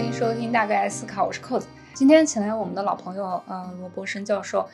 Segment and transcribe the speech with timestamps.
[0.00, 1.68] 欢迎收听大概思考，我是扣子。
[1.92, 4.66] 今天请来我们的老朋友，嗯，罗伯生教授。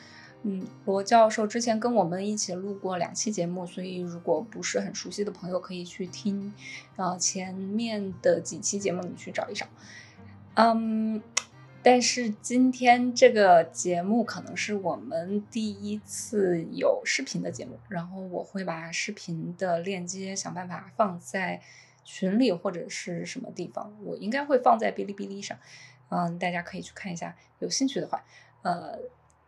[0.43, 6.53] 嗯，罗教授之前跟我们一起录过两期节目，所以如果不是很熟悉的朋友，可以去听，
[6.95, 9.67] 呃，前面的几期节目你去找一找。
[10.53, 11.21] 嗯，
[11.83, 21.59] 但是今天这个节目可能是我们第一次有视频的节目，然后我会把视频的链接想办法放在
[22.07, 25.57] 群里或者是什么地方，我应该会放在哔哩哔哩上，
[26.09, 28.23] 嗯，大家可以去看一下，有兴趣的话，
[28.61, 28.97] 呃。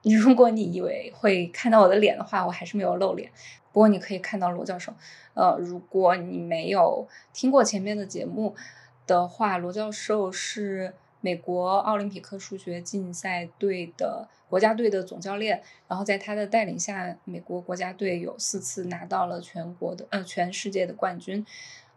[0.02, 3.30] 如果你以为会看到我的脸的话，我还是没有露脸。
[3.74, 4.94] 不过你可以看到罗教授。
[5.34, 8.56] 呃，如果你没有听过前面的节目
[9.06, 15.62] 的话，罗教授是美国奥林匹克数学竞赛队的国家队的总教练。
[15.90, 21.46] 然后在他的带领下，美国国家队有四次拿到了全国的呃全世界的冠军。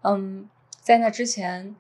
[0.01, 0.51] 嗯，
[0.83, 1.77] 在那之前，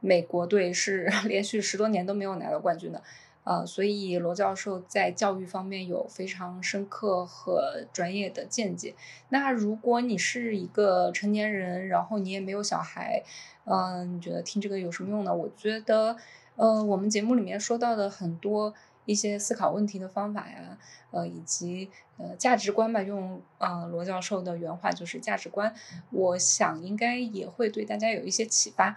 [0.00, 3.02] 美国队是 连续十多年都没有拿到冠军的。
[3.44, 8.94] 呃，所以罗教授在教育方面有非常深刻和专业的见解。
[9.30, 13.24] 那如果你是一个成年人，然后你也没有小孩，
[13.64, 15.34] 嗯，你觉得听这个有什么用呢？
[15.34, 16.16] 我觉得，
[16.54, 18.72] 呃，我们节目里面说到的很多
[19.04, 20.78] 一些思考问题的方法呀，
[21.10, 25.74] 呃，以及呃价值观吧，用呃罗教授的原话就是价值观，
[26.10, 28.96] 我想应该也会对大家有一些启发。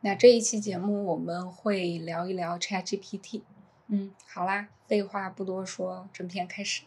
[0.00, 3.42] 那这一期节目我们会聊一聊 ChatGPT。
[3.88, 6.82] 嗯，好啦，废话不多说，正片开始。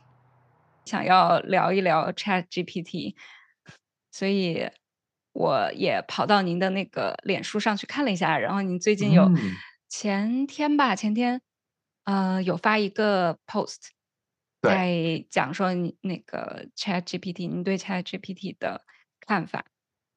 [0.86, 3.16] 想要聊一聊 ChatGPT，
[4.12, 4.70] 所以
[5.34, 9.30] 我也跑到您的那个脸书上去看了一下，然后您最近有
[9.90, 11.42] 前天吧，前天
[12.12, 13.90] 呃有发一个 post，
[14.62, 18.82] 在讲说你那个 ChatGPT，你对 ChatGPT 的
[19.22, 19.66] 看法，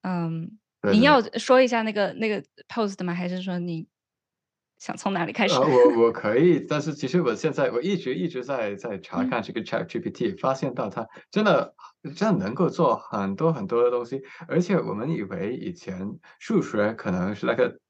[0.03, 0.59] 嗯。
[0.93, 3.15] 您要说一下那个那个 post 吗？
[3.15, 3.89] 还是说你
[4.77, 5.55] 想从哪里开始？
[5.59, 11.75] 我我可以，但是其实我现在我一直一直在在查看这个 Chat GPT，发现到它真的
[12.15, 16.07] 真的能够做很多很多的东西，而且我们以为以前
[16.39, 17.81] 数学可能是那个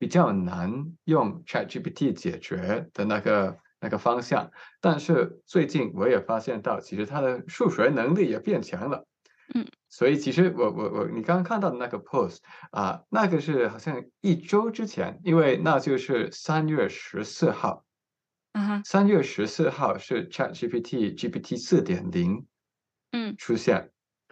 [0.00, 4.50] 比较难用 Chat GPT 解决的那个那个方向，
[4.80, 9.06] 但是最近我也发现到，其实它的数学能力也变强了。
[9.52, 12.38] 嗯，所以其实我我我，你刚刚看到的那个 post
[12.70, 17.84] 啊，那个是好像一周之前，因为那就是三月十四号，
[18.52, 22.46] 啊，三月十四号是 Chat GPT GPT 四点零，
[23.12, 23.90] 嗯，出现，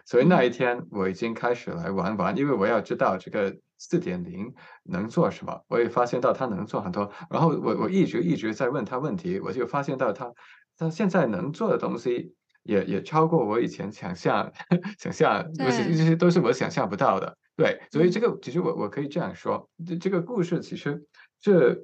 [0.09, 4.51] 所以那一天我已经开始来玩玩，因为我要知道这个四点零
[4.83, 10.33] 能做什么，我也发现到它能做很多，然后我我一直一直在问他问题，我就发现到他
[10.77, 12.33] 他现在能做的东西。
[12.63, 14.51] 也也超过我以前想象，
[14.99, 17.35] 想象，这些这些都是我想象不到的。
[17.55, 21.01] 对，所以这个其实我我可以这样说，这这个故事其实
[21.39, 21.75] 这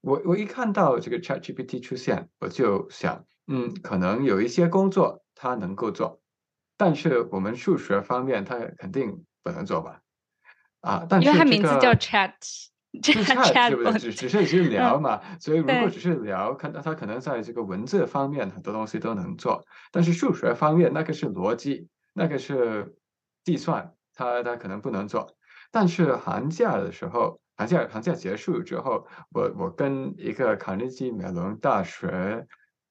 [0.00, 6.20] 我我一看到这个 Chat GPT 出现，我就想，嗯，可能有一些工作它能够做，
[6.76, 10.00] 但是我们数学方面它肯定不能做吧？
[10.80, 12.32] 啊，但是因为它名字叫 Chat。
[13.02, 15.20] 就差是不是只只是只是聊嘛？
[15.38, 22.96] 所以如果只是聊，看到他可能在这个文字方面很多东西都能做，但是数学方面那个是逻辑，那个是
[23.44, 25.36] 计算，他他可能不能做。
[25.70, 32.46] 但是寒假的时候，寒假寒假结束之后，我我跟一个卡内基梅隆大学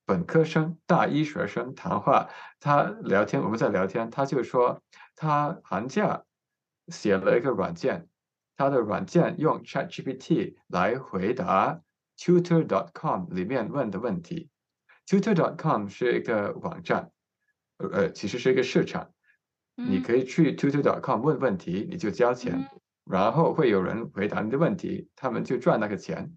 [0.05, 2.29] 本科生大一学生谈话，
[2.59, 4.81] 他聊天，我们在聊天，他就说
[5.15, 6.23] 他寒假
[6.87, 8.07] 写了一个软件。
[8.57, 11.81] 他的软件用 ChatGPT 来回答
[12.17, 14.49] Tutor.com 里面问的问题。
[15.07, 17.11] Tutor.com 是一个网站，
[17.77, 19.11] 呃，其实是一个市场。
[19.75, 22.69] 你可以去 Tutor.com 问问题，你就交钱，
[23.03, 26.31] 然后会有人回答你的问题，他们就赚那个钱。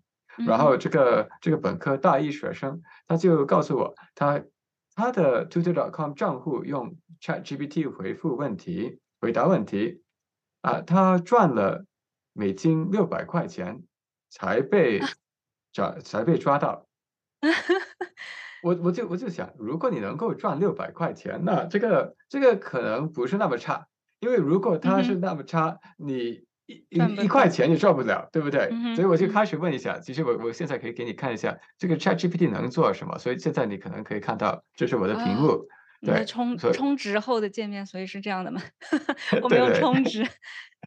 [0.46, 4.42] 然后这个这个本科大一学生，他就告诉我，他
[4.94, 10.02] 他的 Tutor.com 账户用 ChatGPT 回复问题、回答问题，
[10.62, 11.84] 啊，他赚了。
[12.34, 13.82] 美金六百块钱
[14.30, 15.00] 才被
[15.74, 16.86] 抓，才被抓到。
[18.62, 23.88] 我我就我就想，如果你能够赚六百块钱，那这个这个可能不是那么差。
[24.20, 28.70] 因为如果他是那么差，你一一一块钱也赚不了，对不对？
[28.94, 29.98] 所以我就开始问一下。
[29.98, 33.18] 其实我我现在可以给你看一下这个 ChatGPT 能做什么。
[33.18, 35.66] 所以现在你可能可以看到，这是我的屏幕。
[36.00, 38.60] 对，充充值后的界面，所以是这样的吗？
[39.42, 40.24] 我没有充值。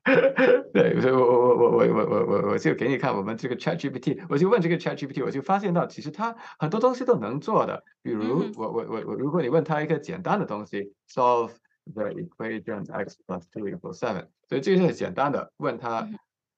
[0.74, 7.84] 对，所以我我我我我我我我就给你看我们这个 Chat GPT，我就问这个 Chat GPT，我就发现到其实它很多东西都能做的。
[8.02, 11.52] 比如我我我我，如果你问他一个简单的东西，solve
[11.94, 16.10] the equation x plus two equals seven，所以这个是很简单的，问他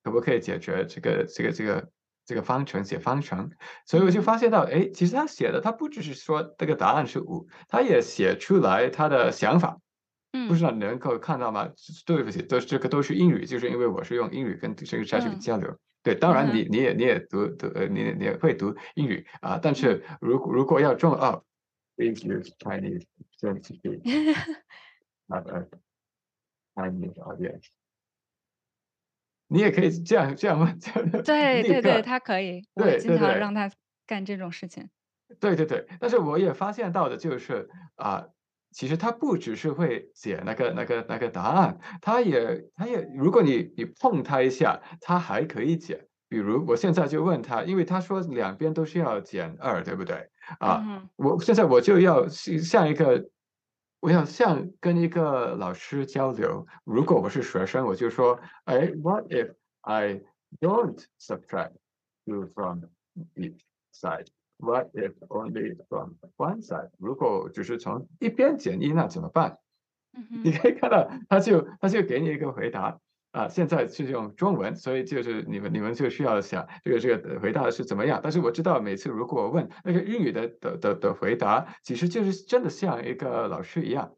[0.04, 1.90] 可不可以解决这个这个这个
[2.26, 3.52] 这个方程写方程，
[3.86, 9.80] 所以我就发现到，哎，其实他写的他不只是说这个答案是五，他也写出来他的想法。
[10.36, 11.70] 嗯，不知道你能够看到吗？
[12.08, 15.78] 对不起，都这个都是英语，就是因为我是用英语跟这个 ChatGPT 交流。
[16.02, 21.40] 对，当然你你也你也读读呃，你你也会读英语啊，但是如果如果要中二
[21.96, 23.06] ，Please use Chinese
[23.40, 24.02] ChatGPT。
[25.34, 25.68] Have a
[26.76, 27.66] Chinese audience。
[29.48, 30.80] 你也可以这样这样问，
[31.24, 33.72] 对对对，他可以，我经常让他
[34.06, 34.88] 干这种事情。
[35.40, 38.28] 对对对，但是我也发现到的就是啊。
[38.76, 46.08] 其实他不只是会写那个那个那个答案，他也他也，如果你你碰他一下，他还可以解。
[46.28, 50.28] 比如我现在就问他，因为他说两边都是要减二，对不对？
[50.58, 53.30] 啊，我现在我就要像一个，
[54.04, 56.68] 我想像跟一个老师交流。
[56.84, 60.22] 如果我是学生，我就说，哎，What if I
[60.60, 61.72] don't subtract
[62.26, 62.82] two from
[63.36, 63.62] each
[63.94, 66.90] side？What if only from one side？
[67.00, 69.58] 如果只是从一边减一，那怎么办？
[70.44, 73.00] 你可以看到，他就他就给你一个回答
[73.34, 73.50] 啊。
[73.50, 78.22] 现在是用中文，所以就是你们你们就需要想这个这个回答是怎么样。
[78.24, 84.16] 但是我知道，每次如果我问那个英语的的的的回答，其实就是真的像一个老师一样。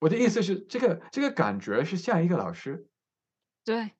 [0.00, 2.88] 我的意思是，这个这个感觉是像一个老师。
[3.64, 3.92] 对。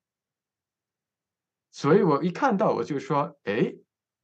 [1.71, 3.75] 所以我一看到我就说，哎。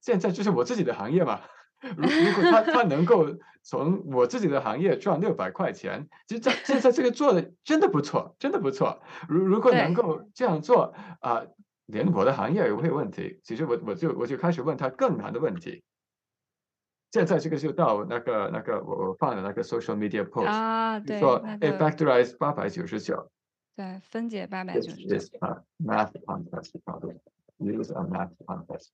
[0.06, 1.40] 现在就是我自己的行业嘛，
[1.80, 3.26] 如如果他他能够
[3.64, 9.02] 从我自己的行业赚六百块钱，其实在 现在这个做的真的不错，真的不错。
[9.30, 11.46] 如如果能够这样做啊，
[11.86, 13.40] 连我的行业也会有问题。
[13.44, 15.84] 其实我我就我就开始问他更难的问题。
[17.12, 23.32] 现在这个就到那个那个我我放的那个 social media post 啊，对，说 factorize 八百九十九，
[23.76, 25.18] 对，分解八百九十九
[25.78, 28.90] ，math contest problem，use a math contest。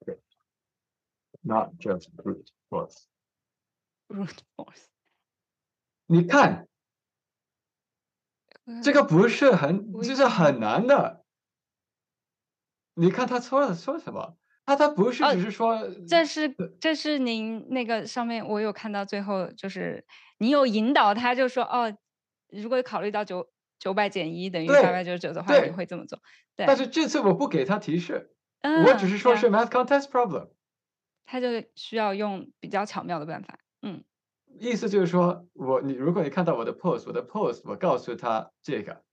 [1.42, 3.08] Not just brute force.
[4.10, 4.49] Brute force.
[6.12, 6.68] 你看，
[8.84, 11.24] 这个不是很，就是很难的。
[12.96, 14.36] 你看他说了说什么？
[14.66, 16.52] 他他不是只是说，这是
[16.82, 20.04] 这是您那个上面我有看到最后就是
[20.40, 21.96] 你有引导他，就说哦，
[22.50, 23.48] 如果考虑到九
[23.78, 26.20] 九百减一等于八百九十九的话，你会这么做。
[26.56, 26.66] 对。
[26.66, 28.32] 但是这次我不给他提示，
[28.88, 30.50] 我只是说是 math contest problem。
[31.28, 34.04] 他就需要用比较巧妙的办法，嗯，
[34.60, 39.04] 意思就是说，我你如果你看到我的 post，我的 post，我告诉他这个，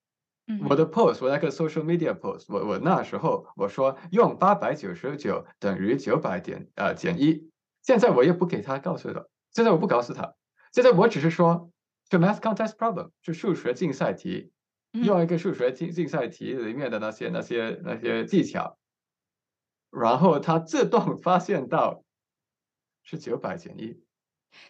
[0.69, 7.51] 我的 post，我那个 social media post，我我那时候我说用八百九十九等于九百点呃减一，
[7.83, 10.35] 现在我又不给他告诉了，现在我不告诉他，
[10.73, 11.71] 现在我只是说，
[12.09, 14.53] 就 math contest problem，就数学竞赛题，
[14.93, 18.79] 用一个数学竞竞赛题里面的那些那些那些技巧，
[19.91, 22.03] 然后他自动发现到。
[23.09, 24.03] 是九百减一，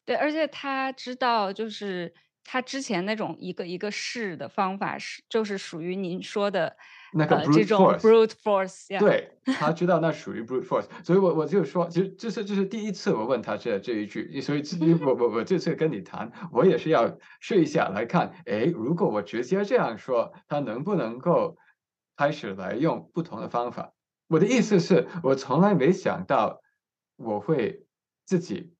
[0.04, 2.12] 对，而且他知道，就是
[2.44, 6.76] 他之前那种一个一个试的方法是，就是属于您说的
[7.12, 8.98] 那个这种 brute force。
[8.98, 14.62] 对，他知道那属于 brute force，所以我我就说，其实这是这是第一次我问他这这一句，所以
[15.04, 21.56] 我我我这次跟你谈，我也是要试一下来看，哎，如果我直接这样说，他能不能够
[22.16, 23.92] 开始来用不同的方法？
[24.28, 26.60] 我的意思是我从来没想到
[27.16, 27.82] 我会。
[28.28, 28.74] 自己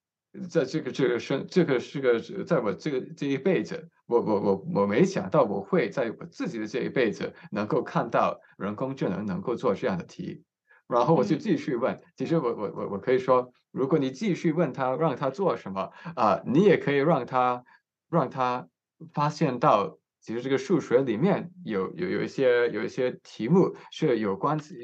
[0.49, 10.43] 在这个这个生这个是个在我这个这一辈子，我我我我没想到我会在我自己的这一辈子能够看到人工智能能够做这样的题，
[10.89, 11.99] 然后我就继续问。
[12.17, 17.65] 其实我我我我可以说，如果你继续问他让他做什么啊，你也可以让他
[18.11, 18.69] 让他
[19.13, 19.99] 发现到。
[20.27, 24.75] 其实这个数学里面有有有一些有一些题目是有关系，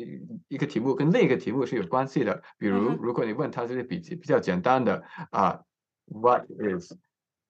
[0.47, 2.41] 一个题目跟另一个题目是有关系的。
[2.59, 5.61] 比如，如果你问他这些比比较简单的啊
[6.07, 6.93] ，What is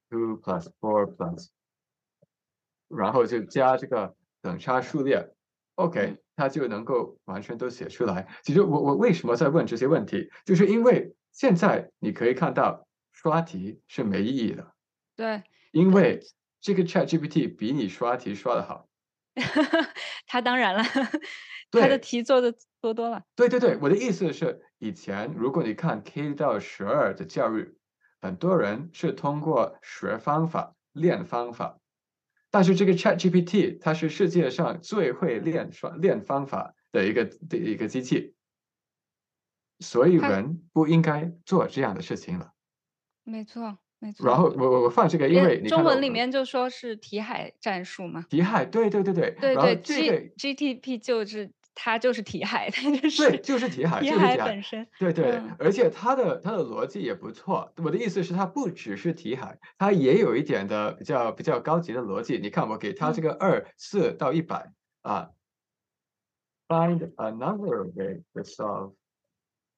[0.09, 1.49] two plus four plus？
[2.89, 5.29] 然后就加这个等差数列
[5.75, 8.27] ，OK，他就能够完全都写出来。
[8.43, 14.73] 其实我我为什么在问这些问题，就是因为现在你可以看到刷题是没意义的。
[15.15, 16.21] 对，因为。
[16.63, 18.89] 这个 Chat GPT 比你刷题刷的好，
[20.27, 20.83] 他当然了，
[21.73, 23.25] 他的题做的多多了。
[23.37, 27.77] 对对对，我的意思是，以前如果你看 K 到十二的教育，
[28.21, 31.81] 很多人是通过学方法练方法，
[32.51, 38.37] 但是这个 Chat GPT 它是世界上最会练刷练方法的一个的一个机器，
[39.81, 42.53] 所以人不应该做这样的事情了。
[43.27, 43.79] 没错。
[44.25, 48.25] 然后我我我放这个，因为中文里面就说是题海战术嘛。
[48.29, 49.31] 题海，对对对对。
[49.41, 54.87] 对对，G G T P 就是它就是题海，它就是对，就是题海，题海本身。
[54.99, 57.73] 对对，而且它的它的逻辑也不错。
[57.77, 62.39] 我的意思是，它不只是题海，它也有一点的比较比较高级的逻辑。
[62.39, 65.31] 你看，我给它这个二四到一百啊
[66.69, 68.95] ，find another way to solve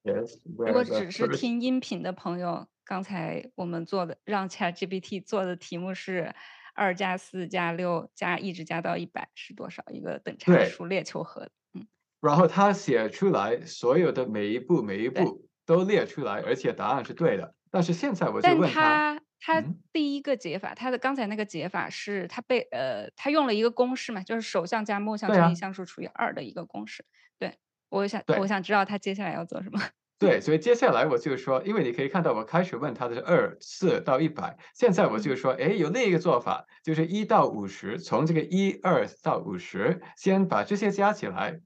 [0.03, 0.39] this。
[0.59, 6.35] 如果只是听音频的朋友，刚才我们做的让 ChatGPT 做的题目是。
[6.77, 9.85] 二加四加六加一直加到一百是多少？
[9.93, 11.49] 一个等差数列求和。
[11.73, 11.87] 嗯，
[12.21, 17.55] 然后他写出来所有的每一步每一步都列出来，而且答案是对的。
[17.71, 19.63] 但是现在我就问他，他
[19.93, 27.05] 第一个解法，他的刚才那个解法是他被呃，他用了一个公式嘛，就是首项加末项乘以项数除以二的一个公式。
[27.39, 27.57] 对，
[27.89, 29.81] 我想我想知道他接下来要做什么。
[30.25, 41.61] 对，所以接下来我就说，因为你可以看到，我开始问他的是二四到一百，现在我就说，哎，有另一个做法，就是一到五十，从这个一二到五十，先把这些加起来，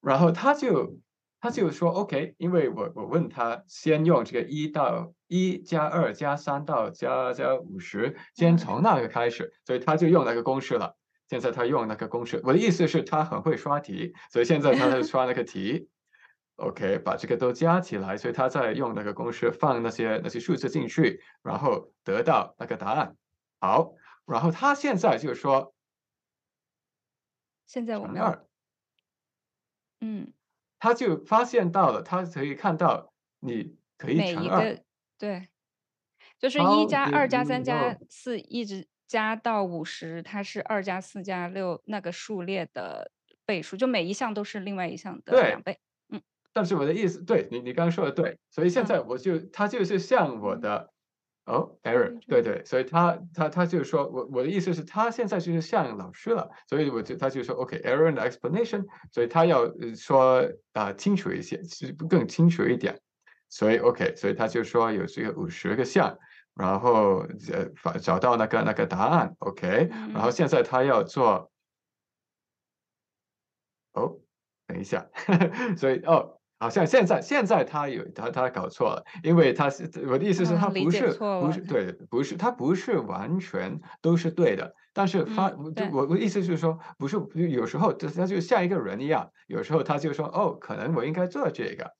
[0.00, 0.98] 然后他就
[1.40, 10.96] 他就说 OK，因为我我问他先用这个一到一加二加三到加加五十，先从那个开始，所以他就用那个公式了。
[11.28, 15.88] 现在他用那个公式，我的意思是，他很会刷题，所以现在他在刷那个题。
[16.62, 23.16] OK，把这个都加起来，所以他在用那个公式放那些那些数字进去，然后得到那个答案。
[23.58, 23.94] 好，
[24.26, 25.74] 然后他现在就说，
[27.66, 28.46] 现在我们要，
[30.00, 30.32] 嗯，
[30.78, 34.78] 他就发现到了，他可以看到你可以乘二，
[35.18, 35.48] 对，
[36.38, 43.10] 就是一加二加三加四一直加到五十，它是二加四加六那个数列的
[43.44, 45.80] 倍数，就每一项都是另外一项的两倍。
[46.52, 50.90] 但是我的意思，对你，你刚刚说的对，所以现在我就他就是像我的
[51.46, 59.66] 哦，Aaron，对对，所以他他他就说我我的意思是，他现在就是像老师了，所以我就他就说，OK，Aaron 的 explanation，所以他要
[59.96, 63.00] 说啊清楚一些，其实更清楚一点，
[63.48, 66.16] 所以 OK，所以他就说有这个五十个项，
[66.54, 71.50] 然后呃找到那个那个答案，OK，然后现在他要做
[73.94, 74.20] 哦，
[74.66, 75.08] 等一下，
[75.76, 76.38] 所以哦。
[76.62, 81.08] 好像现在现在他有他他搞错了，因为他是我的意思是，他不是
[81.40, 85.50] 不是对，不是他不是完全都是对的，但是发
[85.92, 87.18] 我我意思是说，不是
[87.50, 91.90] 有时候他就像一个人一样，有时候他就说哦，可能我应该做这个。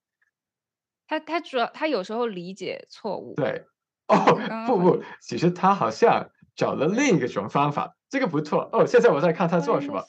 [1.08, 3.34] 他他主要他有时候理解错误。
[3.34, 3.64] 对，
[4.06, 4.16] 哦
[4.68, 8.86] 不不，其实他好像找了另一种方法，这个不错哦。
[8.86, 10.04] 现在我在看他做什么，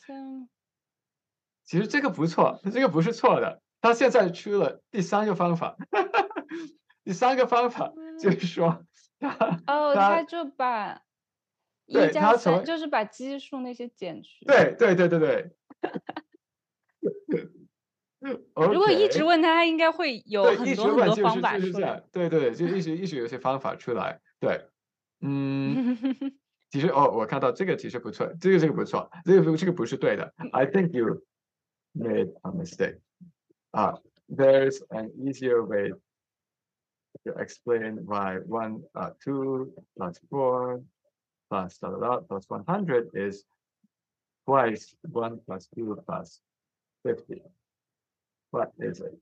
[1.66, 3.63] 其实这个不错，这个不是错的。
[3.84, 5.76] 他现在出了第三个方法，
[7.04, 8.82] 第三个方法就是说，
[9.68, 11.02] 哦，他就把
[11.86, 14.46] 一加三，就是把基数那些减去。
[14.46, 15.52] 对对对对对。
[18.56, 22.02] 如果一直问他，他应该会有很多很多方法出来。
[22.10, 24.22] 对对对，就一直一直有些方法出来。
[24.40, 24.66] 对，
[25.20, 25.98] 嗯，
[26.72, 30.34] 其实哦，我看到这个其实不错，这个这个不错，这个这个不是对的。
[30.54, 31.22] I think you
[31.94, 33.00] made a mistake.
[33.73, 33.97] Uh,
[34.29, 35.93] there's an easier way
[37.27, 40.81] to explain why one, uh, two plus four
[41.51, 43.45] plus da, da, da, plus 100 is
[44.47, 46.41] twice one plus two plus
[47.05, 47.43] 50.
[48.51, 49.19] What is it?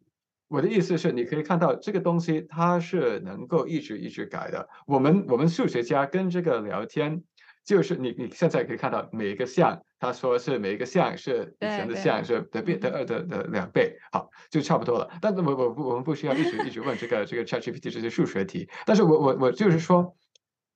[0.49, 4.69] 我的意思是，你可以看到这个东西它是能够一直一直改的。
[4.87, 7.25] 我们我们数学家跟这个聊天，
[7.64, 15.10] 就是你你现在可以看到每一个项，他说是每一个项是以前的项是的变的二的的两倍，好就差不多了。
[15.22, 18.70] 但是我我我们不需要一直一直问这个这个 ChatGPT 这些数学题。
[18.86, 20.16] 但是我我我就是说，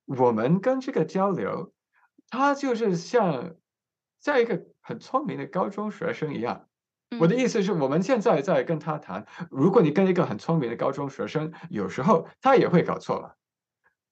[0.06, 1.72] 我们跟这个交流，
[2.30, 3.56] 他就是像
[4.20, 6.66] 在一个很聪明的高中学生一样。
[7.20, 13.36] 我的意思是我们现在在跟他谈，如果你跟一个很聪明的高中学生，有时候他也会搞错了。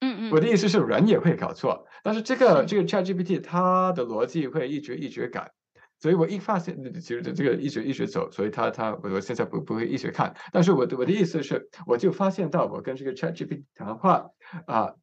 [0.04, 5.50] 嗯嗯，我的意思是人也会搞错，但是这个这个 ChatGPT 它的逻辑会一直一直改，
[5.98, 14.28] 所以我一发现其实这个一直一直走，所以它它我我现在不不会一直看，但是我的我的意思是，我就发现到我跟这个 ChatGPT 谈话
[14.66, 14.94] 啊，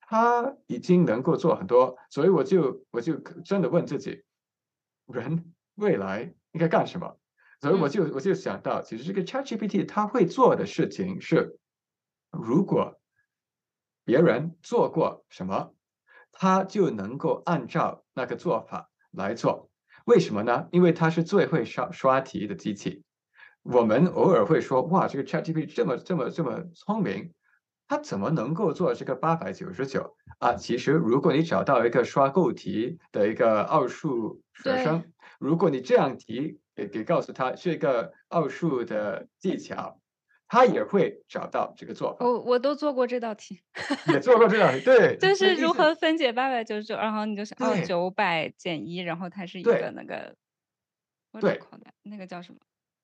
[0.00, 4.22] 它已经能够做很多，所以我就我就真的问自己，
[5.06, 7.18] 人未来应该干什么？
[7.60, 11.58] 所以我就我就想到，其实这个 ChatGPT 它会做的事情是，
[12.30, 12.95] 如果。
[14.06, 15.74] 别人做过什么，
[16.32, 19.68] 他就能够按照那个做法来做。
[20.06, 20.68] 为什么呢？
[20.70, 23.02] 因为他是最会刷刷题的机器。
[23.62, 27.32] 我们偶尔会说：“哇，这个 ChatGPT 这么这么这么聪明，
[27.88, 35.02] 它怎么能够做这个八百九十九啊？”其实，如果你找到一个刷够题的一个奥数学生，
[35.40, 40.00] 如果你这样提，给给告诉他是一个奥数的技巧，
[40.48, 42.24] 他也会找到这个做法。
[42.24, 43.60] 我我都做过这道题，
[44.12, 50.34] 也做过这道题，对， 就是如何分解八百九十九，然后你就想哦，九百减一，然后它是一个那个，
[51.40, 51.60] 对，
[52.02, 52.58] 那个叫什么？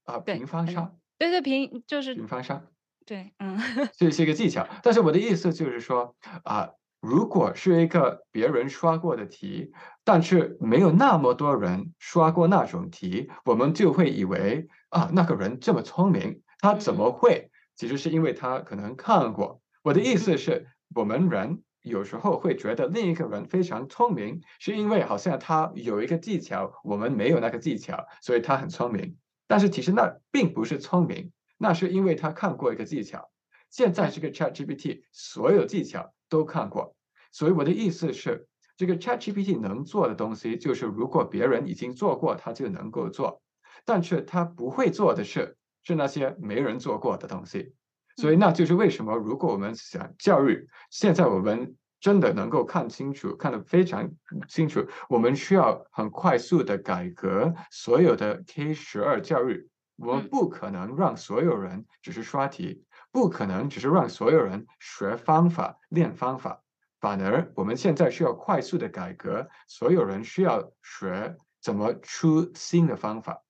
[0.04, 0.92] 啊，平方差。
[1.18, 2.62] 对对，平就是平方差。
[3.06, 3.58] 对，嗯，
[3.96, 4.68] 这是一个技巧。
[4.82, 6.70] 但是我的意思就是说啊。
[7.04, 9.72] 如果是一个别人刷过的题，
[10.04, 17.50] 但是没有那么多人刷过那种题，我们就会以为啊，那个人这么聪明，他怎么会？
[17.76, 19.60] 其实是因为他可能看过。
[19.82, 29.18] 我的意思是，我们人有时候会觉得另一个人非常聪明，是因为好像他有一个技巧，我们没有那个技巧，所以他很聪明。
[29.46, 33.30] 但是其实那并不是聪明，那是因为他看过一个技巧。
[33.68, 36.14] 现在这个 ChatGPT 所有技巧。
[36.28, 36.96] 都看过，
[37.30, 43.42] 所以我的意思是，这个 ChatGPT 能做的东西，就是如果别人已经做过，他就能够做；
[43.84, 47.74] 但是他不会做的是，是那些没人做过的东西。
[48.16, 54.10] 所以那就是为什么，如果我们想教育，现在我们真的能够看清楚，看得非常
[54.48, 59.68] 清楚，我们需要很快速的改革所有的 K 十二教育。
[59.96, 62.84] 我们不可能让所有人只是刷题。
[63.12, 66.62] 不可能只是让所有人学方法、练方法，
[66.98, 73.41] 反而我们现在需要快速的改革，所有人需要学怎么出新的方法，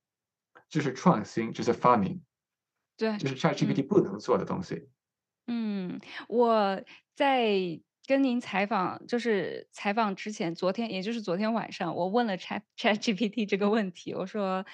[0.72, 2.22] 这是创新，就是发明，
[2.96, 4.88] 对，就是 ChatGPT 不能做的东西。
[5.46, 6.82] 嗯，我
[7.14, 7.48] 在
[8.06, 14.64] 跟您采访，就是采访之前，昨天也就是昨天晚上，我问了 Chat ChatGPT 这个问题，我说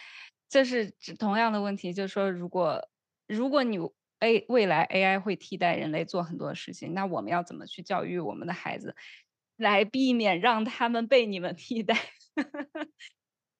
[0.48, 2.88] 这是同样的问题，就是说如果
[3.26, 3.78] 如果你。
[4.20, 8.96] A 未来 AI 会替代人类做很多事情，那我们要怎么去教育我们的孩子，
[9.56, 11.94] 来避免让他们被你们 替代？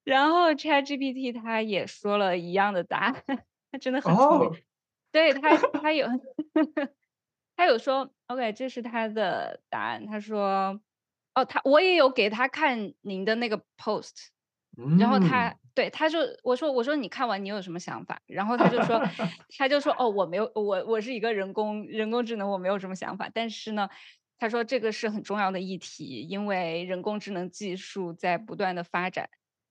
[0.08, 3.22] 然后 ChatGPT 他也说了一样的答案，
[3.70, 4.62] 他 真的很聪明。
[5.12, 6.06] 对他，他有
[7.54, 10.06] 他有说，OK，这是他的答案。
[10.06, 10.80] 他说，
[11.34, 14.28] 哦，他我也有给他看您的那个 post。
[14.98, 18.18] 然后他对他就我说我说你看完你有什么想法？
[18.26, 19.02] 然后他就说
[19.58, 23.88] 他就说哦我没有我我是一个人工人工智能我没有什么想法，但是呢
[24.38, 29.28] 他说这个是很重要的议题，因为人工智能技术在不断的发展，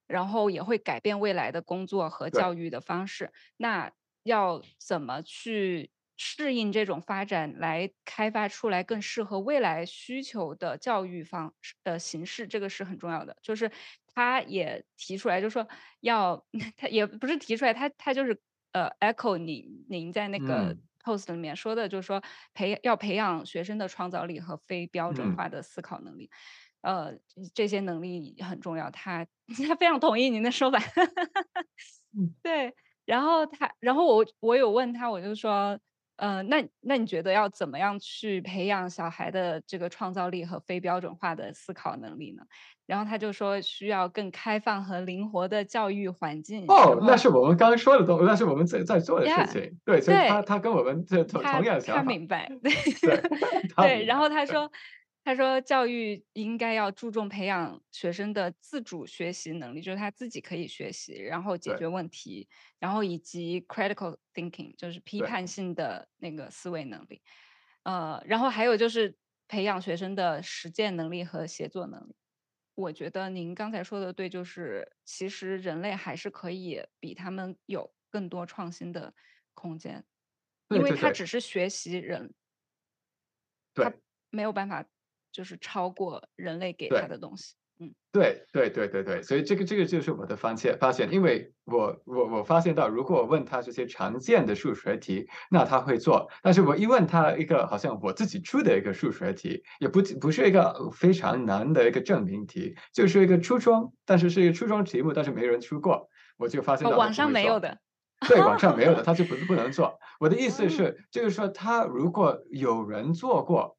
[0.08, 3.32] 然后也会改变未来的工作和教育的方式。
[3.58, 3.92] 那
[4.24, 12.48] 要怎么去适应这种发展，来开发出来更适合未来需求的教育方的形式？
[12.48, 13.72] 这个是很重要的，就是。
[14.20, 15.68] 他也提出来，就说
[16.00, 16.44] 要
[16.76, 18.42] 他也不是提出来，他他就是
[18.72, 22.20] 呃，echo 您您在那个 post 里面说的，就是说
[22.56, 26.32] 培要培养学生的创造力和非标准化的思考能力，
[26.82, 27.14] 呃，
[27.54, 28.90] 这些能力很重要。
[28.92, 29.26] 他
[29.68, 30.80] 他非常同意您的说法，
[32.44, 32.74] 对。
[33.06, 35.80] 然后他，然后我我有问他，我就说。
[36.18, 42.42] 呃，那那你觉得要怎么样去培养小孩的这个创造力和非标准化的思考能力呢？
[42.88, 46.66] 然后他就说需要更开放和灵活的教育环境。
[46.70, 49.80] 哦，那是我们刚刚说的东，那是我们在在做的事情。
[49.86, 52.02] 对，所以他他跟我们这同同样想法。
[52.02, 52.74] 他明白，对
[53.76, 54.04] 对。
[54.10, 54.72] 然后他说。
[55.28, 62.48] 他说，教育应该要注重培养学生的自主学习能力，就是他自己可以学习，然后解决问题，
[62.80, 67.22] 然后以及 critical thinking，就是批判性的那个思维能力。
[67.84, 69.18] 呃，然后还有就是
[69.50, 72.16] 培养学生的实践能力和协作能力。
[72.76, 79.14] 我觉得您刚才说的对，就是其实人类还是可以比他们有更多创新的
[79.54, 80.06] 空间，
[80.70, 82.34] 因为他只是学习人，
[83.74, 83.92] 他
[84.30, 84.86] 没有办法。
[85.38, 107.78] 就是超过人类给他的东西，嗯，对对对对对，所以这个这个就是我的发现发现，因为我我我发现到，如果我问他这些常见的数学题，那他会做，但是我一问他一个好像我自己出的一个数学题，也不不是一个非常难的一个证明题，就是一个初中，但是是一个初中题目，但是没人出过，我就发现网上没有的，
[108.28, 110.00] 对，网上没有的， 他就不不能做。
[110.20, 113.78] 我的意思是，就是说他如果有人做过。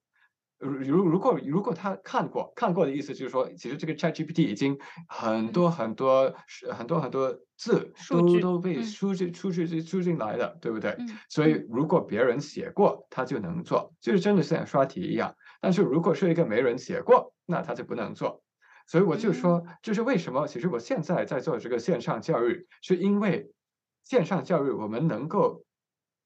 [0.58, 4.76] 如如果如果他看过看过的意思就是说，其实这个 ChatGPT 已经
[5.08, 6.34] 很多很多
[6.76, 10.96] 很多很多字都都被输进输进输进来了，对不对？
[11.28, 15.34] 所以如果别人写过，他就能做，就是真的像刷题一样。
[15.60, 18.42] 但是如果是一个没人写过，那他就不能做。
[18.88, 20.48] 所以我就说，就是为什么？
[20.48, 23.52] 其实我现在在做这个线上教育，是因为
[24.02, 25.64] 线上教育我们能够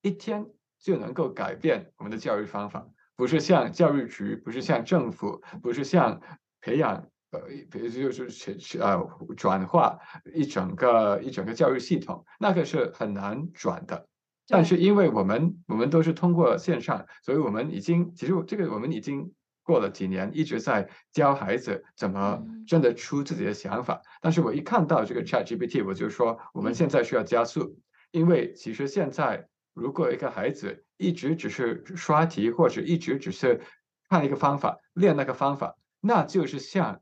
[0.01, 0.47] 一天
[0.81, 2.87] 就能够改变我们的教育方法。
[3.23, 6.21] 不是像教育局，不是像政府，不是像
[6.61, 9.97] 培养呃，就是去去呃转化
[10.35, 14.09] 一整个一整个教育系统，那个是很难转的。
[14.49, 19.33] 但是因为我们我们都是通过线上，所以我们已经其实这个我们已经
[19.63, 24.03] 过了几年，一直在教孩子怎么真的出自己的想法。
[24.21, 27.79] 但是我一看到这个 Chat GPT，我就说我们现在需要加速，
[28.11, 33.61] 因为其实现在如果一个孩子一直只是刷题，或者一直只是
[34.09, 37.01] 看一个方法练那个方法，那就是像。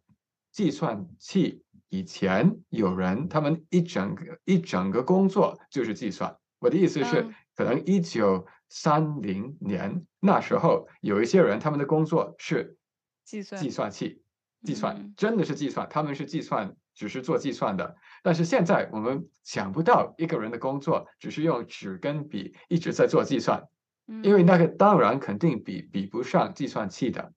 [0.52, 6.36] 计算器以前有人，他们一整个一整个工作就是计算。
[6.58, 12.76] 我的意思是，可能一九三零年那时候，有一些人他们的工作是
[13.24, 14.24] 计算计算器
[14.64, 17.96] 计算，真的是计算，他们是计算，只是做计算的。
[18.22, 23.68] 但是现在我们想不到一个人的工作只是用纸跟笔一直在做计算，
[24.22, 27.32] 因为那个当然肯定比比不上计算器的。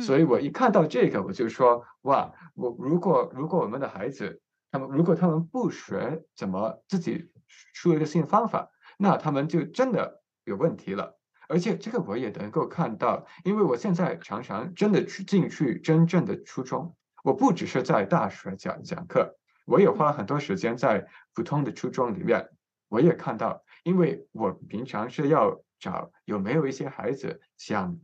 [0.00, 7.30] 所以我一看到这个，我就说哇，我如果如果我们的孩子，他们如果他们不学怎么自己
[7.74, 11.18] 出一个新方法，那他们就真的有问题了。
[11.46, 22.50] 而且这个我也能够看到，因为我现在常常真的去进去真正的初中，我不只是在大学讲讲课，我也花很多时间在普通的初中里面，
[22.88, 27.98] 我也看到，因为我平常是要找有没有一些孩子想。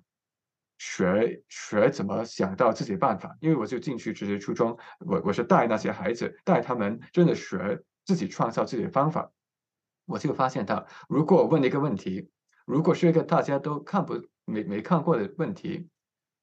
[0.81, 9.33] 学学怎么想到自己的办法，因为我就进去直接初中，我我是带那些孩子，带他们真的学自己创造自己的方法。
[10.07, 12.31] 我就发现到，如果我问一个问题，
[12.65, 15.89] 如果是一个大家都看不没没看过的问题，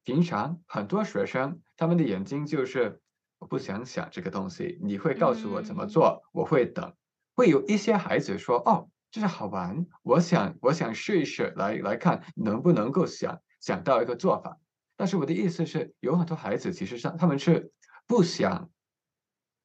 [0.03, 3.01] 平常很多学生他们的眼睛就是
[3.39, 6.93] 我不想想这个东西，你会告诉我怎么做，我会等。
[7.35, 13.41] 会有一些孩子说，哦，这是好玩，我想我想试一试，来来看能不能够想。
[13.59, 14.59] 想到一个做法，
[14.95, 17.71] 但是我的意思是，有很多孩子其实上他们是
[18.05, 18.69] 不想、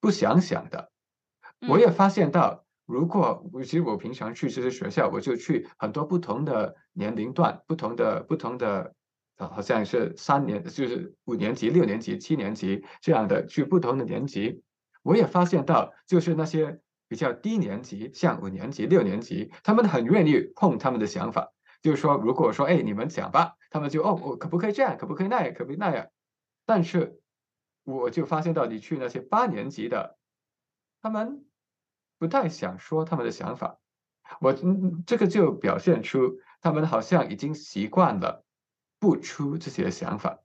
[0.01, 0.90] 不想想的。
[1.68, 8.94] 我也发现到，如果其实我平常去这些学校，我就去很多不同的年龄段、不同的、不同的，
[9.40, 14.62] 啊好像是三年，就是五年级、六年级、七年级这样的去不同的年级，
[15.03, 21.53] 我也发现到，就是那些比较低年级，像五年级、六年级，他们很愿意碰他们的想法。
[21.83, 24.98] 就是说，如果说，哎，你们讲吧，他们就哦，我可不可以这样？
[24.98, 25.55] 可不可以那样？
[25.55, 26.09] 可不可以那样？
[26.66, 27.18] 但是，
[27.85, 30.18] 我就发现到，你去那些八年级的，
[31.00, 31.46] 他们
[32.18, 33.79] 不太想说他们的想法。
[34.40, 34.55] 我
[35.07, 38.44] 这个就表现出他们好像已经习惯了
[39.01, 40.39] 不出自己的想法。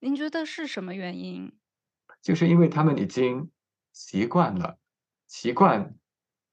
[0.00, 1.52] 您觉得是什么原因？
[2.20, 3.50] 就是因为他们已经
[3.92, 4.78] 习惯了，
[5.28, 5.94] 习惯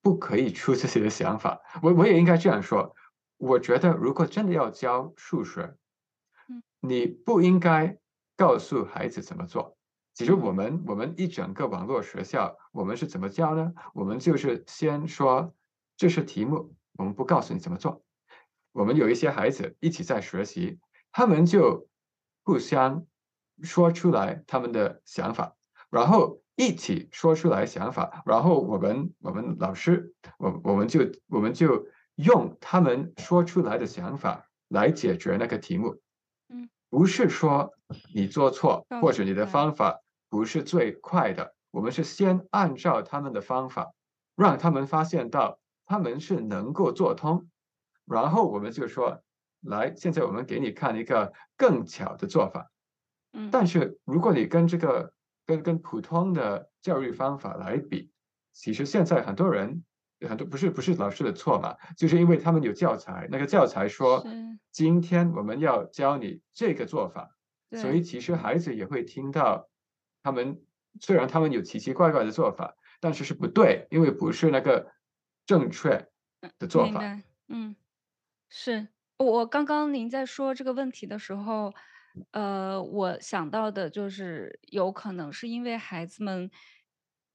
[0.02, 1.60] 不可以出自己的想法。
[1.82, 2.96] 我我也应该这样说。
[3.38, 5.76] 我觉得，如果真的要教数学，
[6.80, 7.98] 你不应该
[8.36, 9.78] 告诉孩子怎么做。
[10.14, 13.74] 其实我们我们一整个网络学校，我们是怎么教呢？
[13.94, 15.56] 我们就是先说
[15.96, 18.04] 这是题目，我们不告诉你怎么做。
[18.80, 20.80] 我们有一些孩子一起在学习，
[21.12, 21.89] 他们就
[22.46, 23.06] 互相
[23.62, 25.56] 说出来他们的想法，
[25.89, 31.86] 然后一起说出来想法，然后我们我们老师，我我们就我们就。
[32.20, 36.02] 用他们说出来的想法来解决那个题目，
[36.50, 37.72] 嗯，不是说
[38.13, 43.94] 你做错或者你的方法不是最快的，我们是先按照他们的方法，
[44.36, 47.48] 让他们发现到他们是能够做通，
[48.10, 49.24] 然后我们就说，
[49.62, 52.72] 来，现在我们给你看一个更巧的做法，
[53.34, 55.13] 嗯，但是如果你跟这个
[55.45, 58.12] 跟跟普通的教育方法来比，
[58.52, 59.84] 其实现在很多人。
[60.28, 64.22] 很多不是不是老师的错嘛，就是因为他们有教材，那个教材说
[64.69, 67.38] 今天我们要教你这个做法，
[67.72, 69.69] 所以其实孩子也会听到，
[70.22, 70.62] 他们
[71.00, 74.91] 虽然他们有奇奇怪怪的做法，但是是不对，因为不是那个
[75.45, 76.10] 正确
[76.58, 77.00] 的做法。
[77.48, 77.74] 嗯，
[78.50, 81.72] 是我刚刚您在说这个问题的时候，
[82.32, 86.52] 呃，我想到的就是有可能是因为孩子们。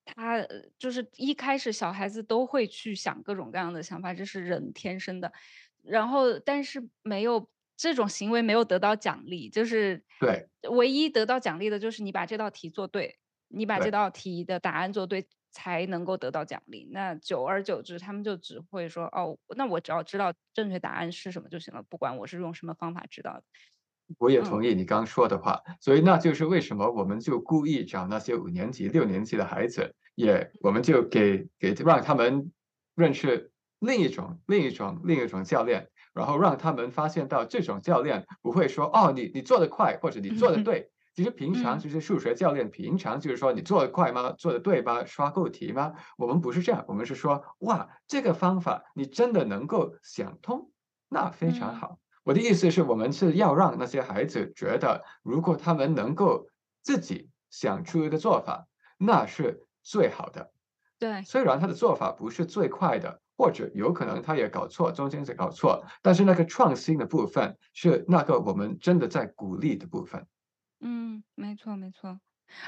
[0.07, 0.47] 他
[0.79, 5.33] 就是一开始小孩子都会去想各种各样的想法，这是人天生的。
[5.81, 16.89] 然后，但是没有这种行为没有得到奖励，就是对，唯一得到奖励的就是你把这道题做对，你把这道题的答案做对才能够得到奖励。
[16.91, 23.45] 那久而久之，他们就只会说哦，那我只要知道正确答案是什么就行了，不管我是用什么方法知道的。
[24.19, 32.53] 我也同意你刚说的话，所以那就是为什么我们就故意找那些五年级、六年级的孩子，也我们就给给让他们
[32.95, 44.33] 认识另一种、另一种、另一种教练，然后让他们发现到这种教练不会说哦，你你做的快或者你做的 对，其实平常就是数学教练平常就是说你做的快吗？
[44.33, 45.05] 做的对吗？
[45.05, 45.95] 刷够题吗？
[46.19, 50.71] 我们不是这样，我们是说哇，这个方法你真的能够想通，
[51.09, 51.99] 那非常好。
[52.25, 56.49] 我的意思是我们是要让那些孩子觉得，如果他们能够
[56.83, 58.67] 自己想出一个做法，
[58.99, 60.51] 那是最好的。
[60.99, 63.21] 对，虽然他的做法不是最快的。
[63.37, 70.25] 或者有可能他也搞错，中间是搞错，但是那个创新的部分是那个我们真的在鼓励的部分。
[70.81, 72.21] 嗯，没错没错，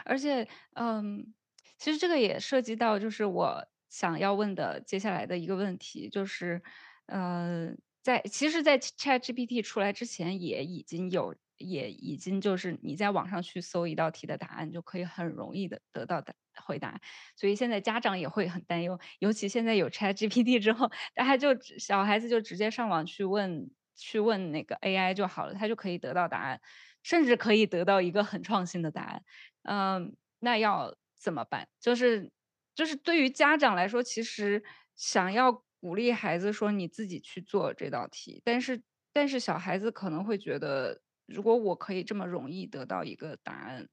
[0.04, 1.34] 而且嗯，
[1.78, 6.62] 其实这个也涉及到就是我想要问的接下来的一个问题，就是
[7.06, 7.70] 呃，
[8.02, 11.34] 在其实，在 ChatGPT 出来之前，也已经有。
[11.58, 17.00] 也已经就是你在网上去搜一道题的答案，就可以很容易的得到的回答。
[17.34, 26.60] 所以现在家长也会很担忧，尤其现在有 Chat GPT 之后，大家就小孩子就直接上网去问去问那个 AI 就好了，他就可以得到答案，
[27.06, 29.22] 甚至可以得到一个很创新的答案。
[29.62, 31.68] 嗯，那要怎么办？
[31.78, 32.32] 就是
[32.74, 34.64] 就是对于家长来说，其实
[34.96, 41.00] 想要鼓励孩子说你自己去做这道题，但是但是小孩子可能会觉得。
[41.28, 43.88] 如果我可以这么容易得到一个答案，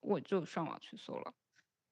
[0.00, 1.34] 我就上网去搜了。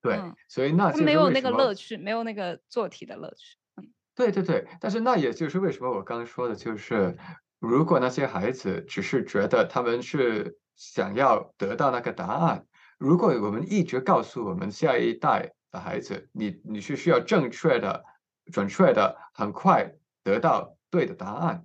[0.00, 0.18] 对，
[0.48, 3.58] 所以那没有那个乐趣，没有那个做题的乐趣。
[3.76, 7.14] 嗯，对对对，但是那也就是为什么我刚刚说的，就是
[7.60, 12.64] 如果那些孩子只是觉得他们是想要得到那个答案，
[12.98, 18.02] 如果我们一直告诉我们下一代的孩子，你你是需要正确的、
[18.50, 19.92] 准确的、很快
[20.24, 21.64] 得到对的答案，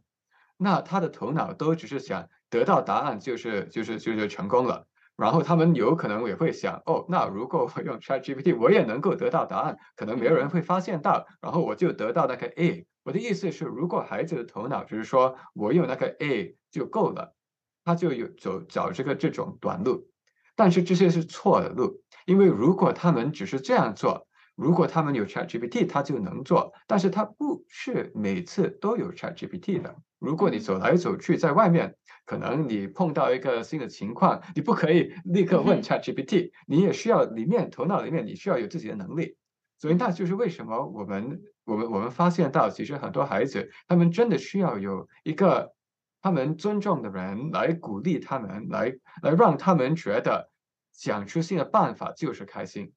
[0.58, 2.30] 那他的头脑都只是想。
[2.48, 12.86] 得到答案就是就是就是成功了，然后他们有可能也会想，哦，那如果我用 ChatGPT，我也能够得到答案，可能没有人会发现到，然后我就得到那个 A。
[13.06, 17.36] 我的意思是，如果孩子的头脑只是说我有那个 A 就够了，
[17.84, 20.10] 他就有走找这个这种短路，
[20.56, 24.28] 但是这些是错的路，因为如果他们只是这样做。
[24.58, 29.94] 如果他们有 ChatGPT，他就能做，但是他不是每次都有 ChatGPT 的。
[30.18, 39.36] 如果你走来走去在外面，可能你碰到一个新的情况，你不可以立刻问 ChatGPT，你也需要里面头脑里面你需要有自己的能力。
[39.78, 45.74] 所以那就是为什么我们我们我们发现到，其实很多孩子他们真的需要有一个
[46.22, 50.50] 他们尊重的人来鼓励他们，来来让他们觉得
[50.92, 52.94] 想出新的办法就是开心。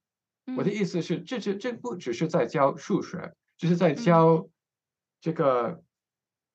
[0.56, 4.48] 我的意思是，这这这不只是在教数学，就是在教
[5.20, 5.82] 这个，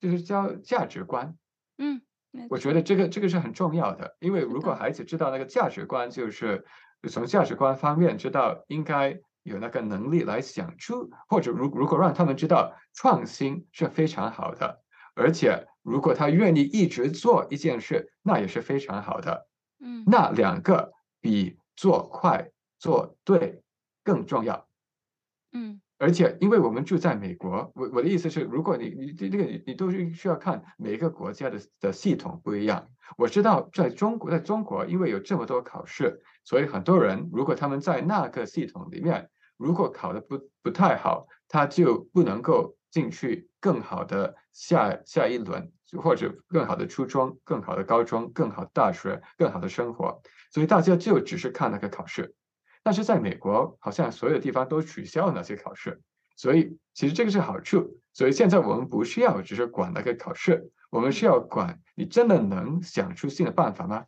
[0.01, 1.38] 就是教价值观。
[1.77, 2.01] 嗯，
[2.49, 2.81] 我觉得。
[2.81, 6.65] 这个这个是很重要的，因为如果孩子知道那个价值观，就是
[7.07, 14.82] 从价值观方面知道应该有那个能力来想出，或者如如果让他们知道创新是非常好的，
[15.13, 19.47] 而且如果他愿意一直做一件事，那也是非常好的。
[19.79, 23.62] 嗯，那两个比做快做对。
[24.06, 24.67] 更重要，
[25.53, 32.89] 嗯，而且因为我们住在美国，我我的意思是，如果你你这这个你你都是需要看每一个国家的的系统不一样。
[33.17, 52.36] 我知道在中国，在中国，因为有这么多考试，所以很多人如果他们在那个系统里面，如果考的不不太好，他就不能够进去更好的下下一轮，或者更好的初中、更好的高中、更好的大学、更好的生活，所以大家就只是看那个考试。
[52.84, 56.02] 但是在美国，好像所有地方都取消了那些考试，
[56.36, 58.00] 所以其实这个是好处。
[58.12, 64.06] 所以现在我们不需要只是管那个考试，我们需要管你真的能想出新的办法吗？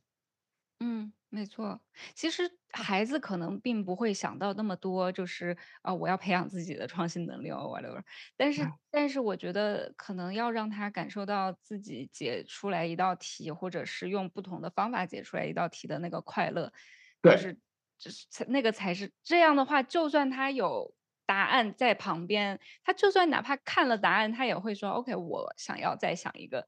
[0.80, 1.82] 嗯，没错。
[2.16, 8.02] 其实孩子可能并不会想到那么多，就是啊，我要培养自己的创新能力哦，whatever。
[8.38, 16.72] 但是，但是我觉得可能要让他感受到自己解出来一道题，或者是用不同的方法解出来一道题的那个快乐，
[17.22, 17.60] 就是。
[17.98, 20.94] 就是才那个才是这样的话，就算他有
[21.26, 26.68] 答案在旁边，他就算哪怕看了答案，他也会说：“OK，我想要再想一个。”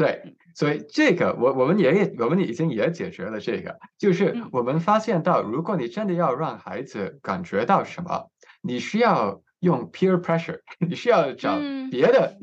[0.00, 8.30] 对，所以这个我我们也我们已经也解决了这个，就是我们发现到，如果你真的要让孩子感觉到什么，
[8.62, 11.58] 你需要用 peer pressure， 你需要找
[11.90, 12.38] 别的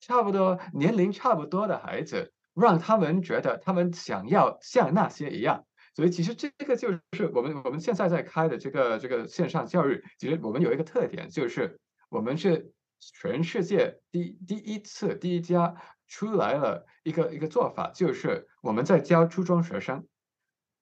[0.00, 5.64] 差不多年龄差不多的孩子，让他们觉得他们想要像那些一样。
[5.96, 15.74] 所以其实这个就是我们我们现在在开的这个这个线上教育，其实我们有一个特点，就是我们是全世界第第一次第一家
[16.12, 20.06] 出来了一个一个做法，就是我们在教初中学生，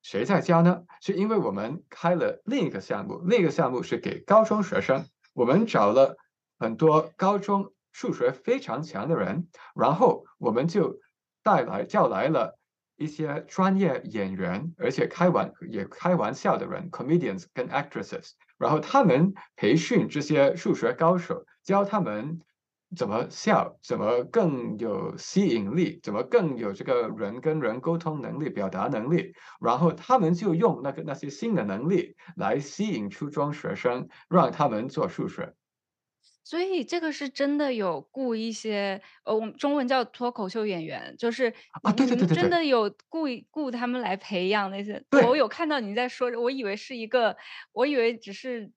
[0.02, 0.82] 谁在教呢？
[1.00, 6.16] 是因为我们开了另一个项目，另一个项目是给高中学生，我们找了
[6.58, 10.98] 很多高中数学非常强的人，然后我们就
[11.44, 12.58] 带来叫来了。
[12.96, 22.42] 一些专业演员，而且开玩也开玩笑的人，comedians 跟 actresses，然后他们培训这些数学高手，教他们
[22.96, 35.54] 怎么笑，怎么更有吸引力，怎么更有这个人跟人沟通能力、表达能力，然后他们就用那个那些新的能力来吸引初中学生，让他们做数学。
[36.42, 45.00] 所以这个是真的有雇一些，呃，我们中文叫脱口秀演员，就是啊，对对对对真的有雇雇他们来培养那些。
[45.28, 47.36] 我有看到你在说，我以为是一个，
[47.72, 48.72] 我以为只是，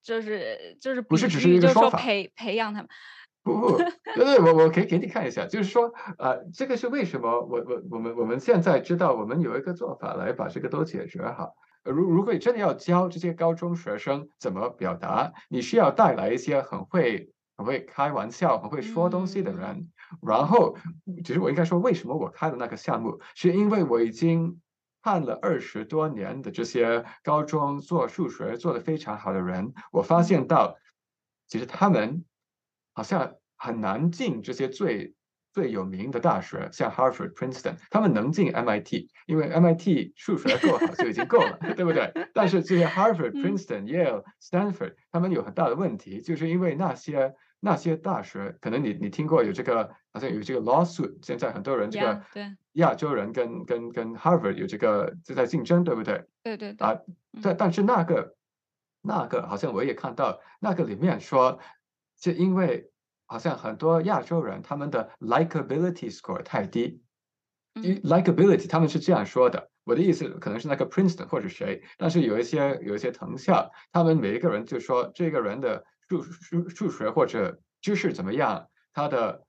[0.00, 2.88] 就是就是不是只是一个说培培养他们。
[3.42, 7.28] 不不，对对，我我可以给你看一下，就是说，呃，这个是为什么？
[7.28, 11.54] 我我我们我们现在知道，我们有一个做法来把这个都解决好。
[11.84, 19.90] 如如果你真的要教这些高中学生怎么表达，你需要带来一些很会很会开玩笑、很会说东西的人。
[20.24, 20.76] 然后，
[21.24, 24.60] 其实我应该说，为什么我开的那个项目，是因为我已经
[25.02, 30.76] 看了二十多年的这些高中做数学做得非常好的人，我发现到，
[31.48, 32.24] 其实他们
[32.92, 35.14] 好像很难进这些最。
[35.54, 42.10] 最有名的大学像 Harvard、Princeton，他们能进 MIT，因为 MIT 数学够好就已经够了， 对不对？
[42.32, 52.22] 但是这些 Harvard、Princeton、Yale、Stanford，他们有很大的问题，就是因为那些那些大学，可能你你听过有这个，好像有这个 lawsuit，现在很多人这个
[52.72, 56.24] 亚洲人跟跟跟 Harvard 有这个就在竞争，对不对？
[56.42, 56.98] 对对啊，
[57.42, 58.34] 但但是那个
[59.02, 61.58] 那个好像我也看到那个里面说，
[62.22, 62.88] 就因为。
[63.24, 67.00] 好像很多亚洲人他们的 likability score 太低
[67.72, 69.70] ，likability 他们是这样说的。
[69.84, 79.46] 我的意思可能是那个 Princeton 或者谁，但是有一些有一些藤校，他们每一个人就说这个人的数数数学或者知识怎么样，他的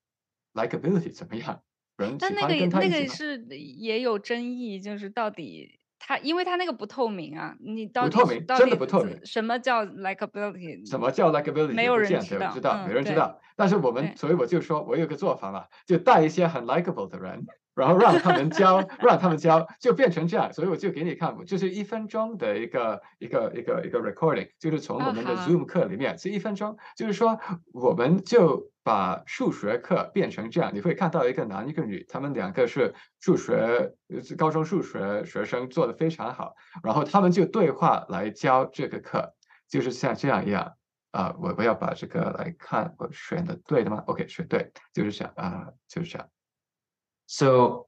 [0.53, 1.61] likability 怎么样，
[1.97, 2.65] 人喜欢跟他一起。
[2.67, 5.81] 那个那个是也有争议，就是到底。
[6.05, 9.17] 他因为它那个不透明啊，你到底真的不透明。
[9.25, 10.89] 什么叫 likability？
[10.89, 11.73] 什么叫 likability？
[11.73, 13.39] 没有人知道，知道，没人知道。
[13.55, 17.45] 但是我们，所以我就说，我有个做法嘛，就带一些很 likable 的人。
[17.75, 20.51] 然后让他们教， 让他们教，就变成这样。
[20.53, 26.77] 所以我就给你看，就是一分钟的一个一个一个一个 recording，就是从我们的 Zoom 课里面，这一分钟。
[26.95, 27.39] 就是说，
[27.73, 33.91] 我们就把数学课变成这样，你会看到一个男一个女，他们两个是数学
[34.37, 36.53] 高中数学学生，做的非常好。
[36.83, 39.33] 然后他们就对话来教这个课，
[39.69, 40.73] 就是像这样一样
[41.11, 41.33] 啊。
[41.39, 46.27] 我我要把这个来看，我选的对的吗？OK，选对，就是这样啊，就是这样。
[47.33, 47.87] So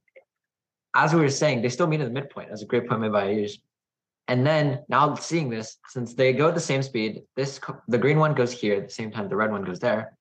[0.95, 2.49] as we were saying, they still meet at the midpoint.
[2.49, 3.59] That's a great point made by Ayush.
[4.27, 8.17] And then now seeing this, since they go at the same speed, this the green
[8.17, 10.17] one goes here at the same time the red one goes there.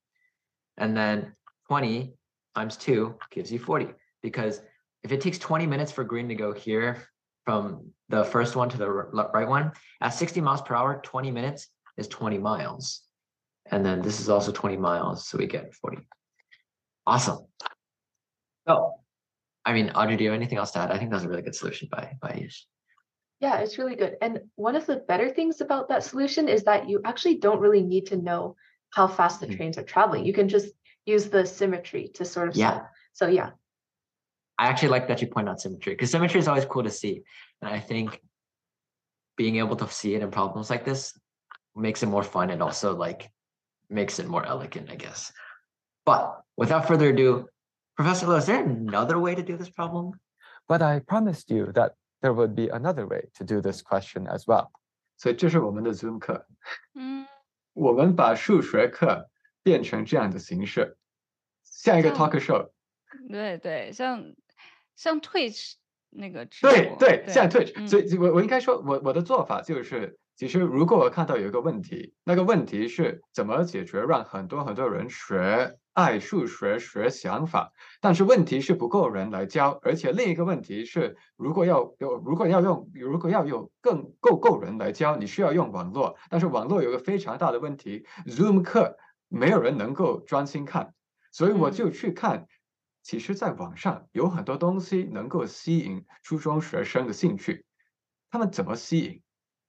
[0.77, 1.33] And then
[1.69, 2.13] 20
[2.55, 3.95] times 2 gives you 40.
[4.23, 4.61] Because
[5.03, 7.09] if it takes 20 minutes for green to go here
[7.47, 11.69] from the first one to the right one, at 60 miles per hour, 20 minutes
[11.97, 13.01] is 20 miles.
[13.71, 16.07] And then this is also 20 miles, so we get 40.
[17.07, 17.39] Awesome.
[18.69, 18.94] So
[19.65, 20.91] I mean, Audrey, do you have anything else to add?
[20.91, 22.65] I think that's a really good solution by by Ayush.
[23.41, 24.17] Yeah, it's really good.
[24.23, 27.83] And one of the better things about that solution is that you actually don't really
[27.83, 28.57] need to know
[28.91, 29.57] how fast the mm-hmm.
[29.57, 30.25] trains are traveling.
[30.25, 30.69] You can just
[31.05, 32.73] use the symmetry to sort of yeah.
[32.73, 32.87] Solve.
[33.13, 33.51] So yeah.
[34.59, 37.23] I actually like that you point out symmetry because symmetry is always cool to see.
[37.61, 38.21] And I think
[39.37, 41.19] being able to see it in problems like this
[41.75, 43.31] makes it more fun and also like
[43.91, 45.33] makes it more elegant, I guess.
[46.07, 47.49] But without further ado,
[47.96, 50.14] Professor Lowe, is there another way to do this problem?
[50.68, 54.46] But I promised you that there would be another way to do this question as
[54.46, 54.70] well.
[55.18, 56.46] 所以这是我们的 Zoom 课。
[56.94, 57.28] 嗯，
[57.74, 59.30] 我们把数学课
[59.64, 60.98] 变成这样的形式，
[61.64, 62.70] 像一个 talk show。
[63.28, 64.34] 对对，像
[64.96, 65.74] 像 Twitch
[66.10, 66.46] 那个。
[66.46, 67.88] 对对，像 Twitch。
[67.90, 75.78] 所以，我我应该说，我我的做法就是，其实如果我看到有一个问题，那个问题是怎么解决，让很多很多人学。
[75.95, 90.93] 爱数学学想法，但是问题是不够人来教，而且另一个问题是，如果要有，如果要用，如果要有更够够人来教，你需要用网络，但是网络有个非常大的问题，Zoom 课没有人能够专心看，
[91.31, 92.47] 所以我就去看，
[93.05, 97.65] 其实在网上有很多东西能够吸引初中学生的兴趣，
[98.31, 99.24] 他们怎么吸引？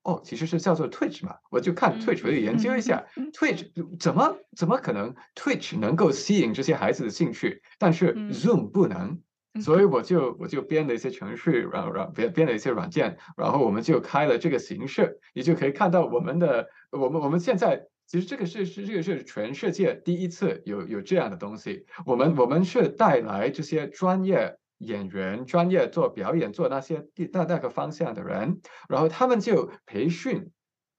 [0.06, 3.04] 哦，其实是叫做 Twitch 嘛，我就看 Twitch，我就研究一下
[3.34, 3.66] Twitch
[4.00, 9.20] 怎么怎么可能 Twitch 能够吸引这些孩子的兴趣，但是 Zoom 不能，
[9.62, 28.60] 所以我就我就编了一些程序，然后让编编了一些软件，然后我们就开了这个形式，你就可以看到我们的我们我们现在其实这个是是这个是全世界第一次有有这样的东西，我们我们是带来这些专业演员、专业做表演、做那些那那个方向的人，
[28.90, 30.52] 然后他们就培训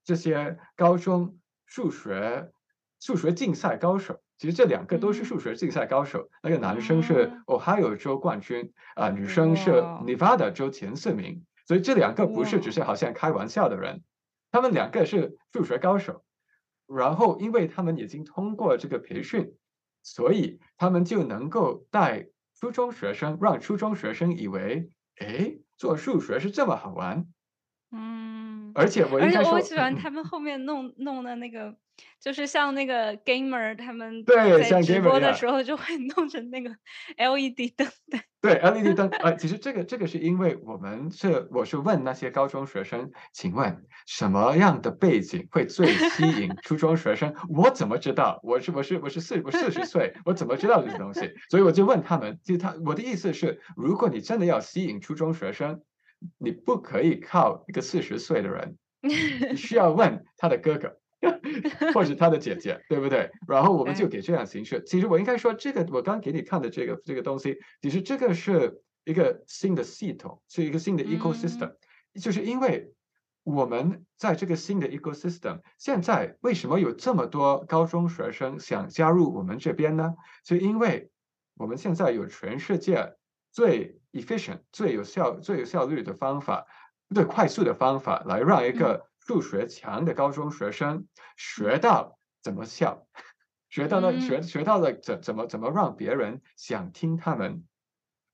[0.03, 2.51] 这些高中数学
[2.99, 4.19] 数学竞赛高手。
[4.39, 11.45] 其实这两个都是数学竞赛高手，那个男生是 Ohio 州冠军啊，女生是 Nevada 州前四名。
[11.67, 14.01] 所以这两个不是只是好像开玩笑的人，
[14.51, 16.23] 他们两个是数学高手。
[16.87, 19.53] 然后因为他们已经通过这个培训，
[20.01, 22.27] 所以他们就能够带。
[22.59, 27.27] 初中学生让初中学生以为，哎，做数学是这么好玩，
[27.91, 31.77] 嗯，而且我而且我喜欢他们后面弄弄的那个。
[32.19, 36.69] 就是像那个 gamer 他们对在直播的时候就会弄成那个
[37.17, 38.19] LED 灯的。
[38.39, 47.33] 对 LED 灯，呃，其实 这个这个是因为我们是我是问那些高中学生，请问什么样的背景会最吸引初中学生？
[47.49, 48.39] 我怎么知道？
[48.43, 51.33] 我是我是我是四我四十岁，我怎么知道这些东西？
[51.49, 55.81] 所以我就问他们，就他我的意思是，如果你真的要吸引初中学生，
[56.37, 60.97] 你不可以靠一个四十岁的人，你需要问他的哥哥。
[61.95, 63.31] 或者他的姐姐，对不对？
[63.47, 64.83] 然后我们就给这样形式。
[64.85, 71.73] 其实我应该说，这个我刚给你看的这个这个东西，其实这个是一个新的系统，是一个新的 ecosystem。
[72.21, 72.93] 就是因为
[73.43, 80.13] 我们在这个新的 ecosystem，现在为什么有这么多高中学生想加入我们这边呢？
[80.45, 81.09] 就因为
[81.55, 83.15] 我们现在有全世界
[83.51, 86.67] 最 efficient、最有效、最有效率的方法，
[87.15, 89.06] 最快速的方法来让一个。
[89.27, 91.05] 数学强的高中学生
[91.35, 93.05] 学到怎么笑，
[93.69, 97.65] 学到了学学到了怎怎么怎么让别人想听他们，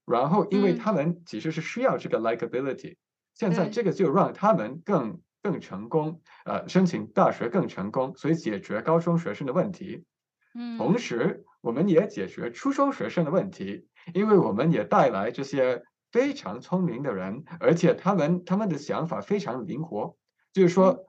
[0.06, 2.98] 然后因为他们其实是需要这个 likability，
[3.34, 10.06] 现在这个就让他们更更成功，呃，申请大学更成功，所以解决高中学生的问题。
[10.54, 15.82] 嗯，同时我们也解决初中学生的问题，因为我们也带来这些
[16.12, 20.16] 非常聪明的人，而且他们他们的想法非常灵活。
[20.54, 21.06] 就是说，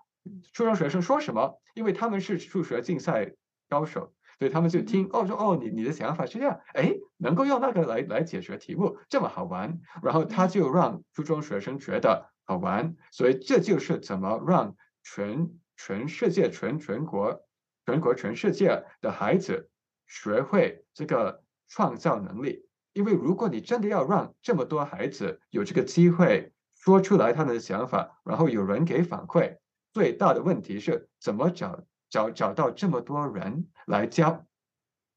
[0.55, 3.35] 初中学生说什么，因为他们是数学竞赛
[3.69, 17.45] 高手，所以他们就听哦，说哦，你你的想法是这样，哎，能够用那个来来解决题目，这么好玩，然后他就让初中学生觉得好玩，所以这就是怎么让全全世界全全国
[17.85, 19.69] 全国全世界的孩子
[20.07, 26.54] 学会这个创造能力，因为如果你真的要让这么多孩子有这个机会。
[26.85, 29.57] 说出来他们的想法，然后有人给反馈。
[29.95, 34.45] 最大的问题是怎么找找找到这么多人来教，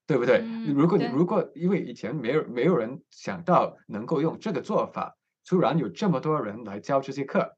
[0.05, 0.45] 对不对？
[0.74, 7.57] 如果你如果因为以前没有没有人想到能够用这个做法，突然有这么多人来教这些课，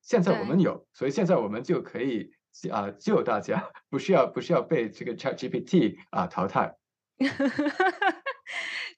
[0.00, 2.30] 现在我们有，所以现在我们就可以
[2.70, 6.74] 啊救大家，不需要不需要被这个 ChatGPT 啊淘汰。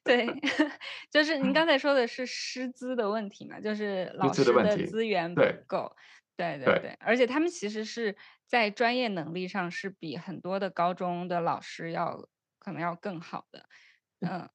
[0.03, 0.25] 对，
[1.11, 5.95] 就是您刚才说的是师资的问题嘛，就是老师的资源不够，
[6.35, 8.15] 对对对，而且他们其实是
[8.47, 12.27] 在专业能力上是比很多的高中的老师要
[12.57, 13.65] 可能要更好的，
[14.21, 14.49] 嗯，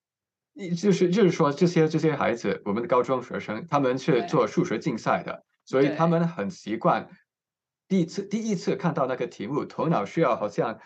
[0.75, 7.09] 就是就是说这些这些孩子，我们的高中学生，他们是做数学竞赛的，所以他们很习惯
[7.87, 10.81] 第一次第一次看到那个题目，头脑需要好像。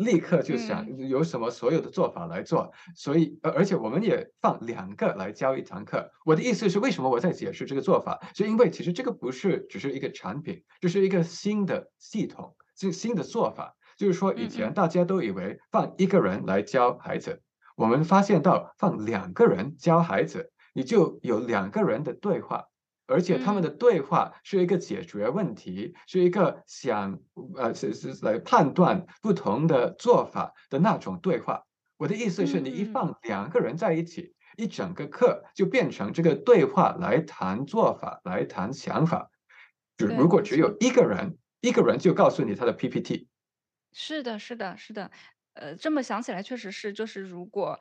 [0.00, 6.10] 立刻就想有什么所有的做法来做，所以而而且我们也放两个来教一堂课。
[6.24, 8.18] 我的意思是，为什么我在解释这个做法？
[8.34, 13.76] 是因为其实这个不是只是一个产品，这是一个新的系统，是新的做法。
[13.96, 17.42] 就是说，以前大家都以为放一个人来教孩子，
[17.76, 22.64] 我们发现到放两个人教孩子，你就有两个人的对话。
[23.10, 27.18] 而且他们的对话是一个解决问题，是一个想
[27.56, 31.64] 呃是是来判断不同的做法的那种对话。
[31.98, 39.30] 我的意思是你一放两个人在一起，一整个课就变成这个对话来谈做法，来谈想法。
[39.98, 43.28] 就如果只有一个人，一个人就告诉你他的 PPT。
[43.92, 45.10] 是的，是的，是的。
[45.54, 47.78] 呃，这么想起来，确实是，就是如果。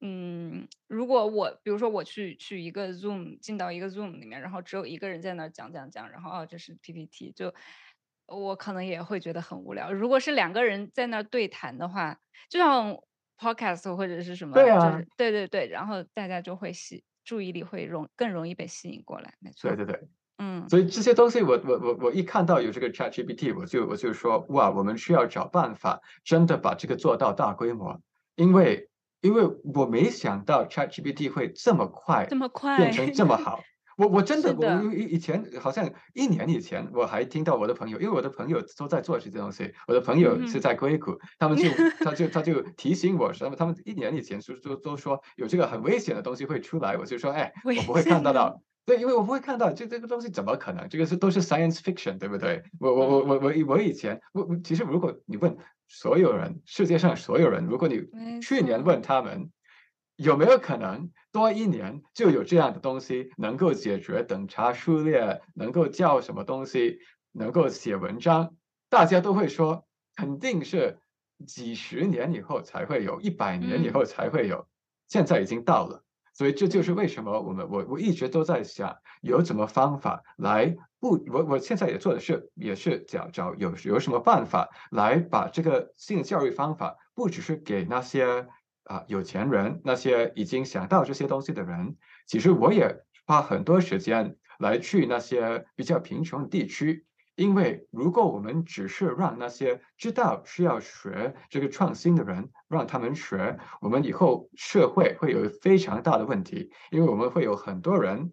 [0.00, 7.52] 嗯，如果我比如说我去去一个 Zoom 进到一个 Zoom 里面，然后只有一个人在那儿讲讲讲，然后哦这是 PPT，就
[8.26, 9.92] 我可能也会觉得很无聊。
[9.92, 12.16] 如果是两个人在那儿对谈的话，
[12.48, 12.96] 就像
[13.38, 19.68] Podcast 或者是什么，对啊，对对对，然后大家就会吸注意力会容更容易被吸引过来，没错。
[19.68, 28.00] 对对对，嗯，所以这些东西我我我我一看到有这个 ChatGPT，我就我就说哇，我们需要找办法，真的把这个做到大规模，
[28.36, 28.87] 因为。
[29.20, 33.60] 因为我没想到 ChatGPT 会这么快，这么快变成这么好。
[33.98, 41.68] 我我真的我以以前好像一年以前我还听到我的朋友，因为我的朋友都在做这些东西，我的朋友是在硅谷，他们就
[42.04, 50.88] 他就他就提醒我说，他们一年以前说都都说有这个很危险的东西会出来，我就说哎，我不会看到的，对，因为我不会看到这这个东西怎么可能？
[50.88, 52.62] 这个是都是 science fiction，对不对？
[52.78, 55.56] 我我我我我我以前我我其实如果你问
[55.88, 58.06] 所有人，世界上所有人，如果你
[58.40, 59.50] 去年问他们。
[60.20, 66.98] 有没有可能多一年就有这样的东西能够解决等差数列，能够叫什么东西，
[67.30, 68.56] 能够写文章？
[68.88, 69.86] 大家都会说，
[70.16, 70.98] 肯定是
[71.46, 74.66] 几十年以后才会有，一百年以后才会有。
[75.06, 76.02] 现在已经到了，
[76.38, 81.20] 所以这就是为什么我们我我一直都在想，有什么方法来不？
[81.32, 88.46] 我我现在也做的是，也是找找有有什么办法来把这个性教育方法，不只是给那些。
[88.84, 97.04] 啊，有钱人那些已经想到这些东西的人，其实我也花很多时间来去那些比较贫穷的地区，
[97.38, 108.32] 因为如果我们只是让那些知道需要学这个创新的人让他们学，我们以后社会会有非常大的问题，因为我们会有很多人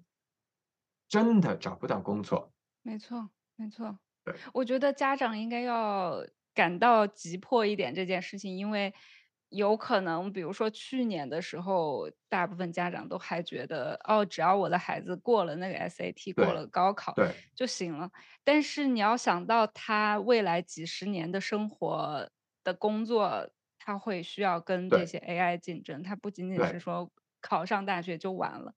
[1.07, 2.51] 真的找不到工作。
[2.81, 3.99] 没错，没错。
[4.23, 6.25] 对，我觉得家长应该要
[6.55, 8.91] 感到急迫一点这件事情，因为。
[9.49, 17.25] 有可能，比如说去年的时候，大部分家长都还觉得，哦，只要我的孩子过了那个 SAT，过了高考，对
[17.55, 18.09] 就行了。
[18.43, 22.29] 但是你要想到他未来几十年的生活
[22.63, 28.73] 的工作，他会需要跟这些 AI 竞争，他不仅仅是说考上大学就完了。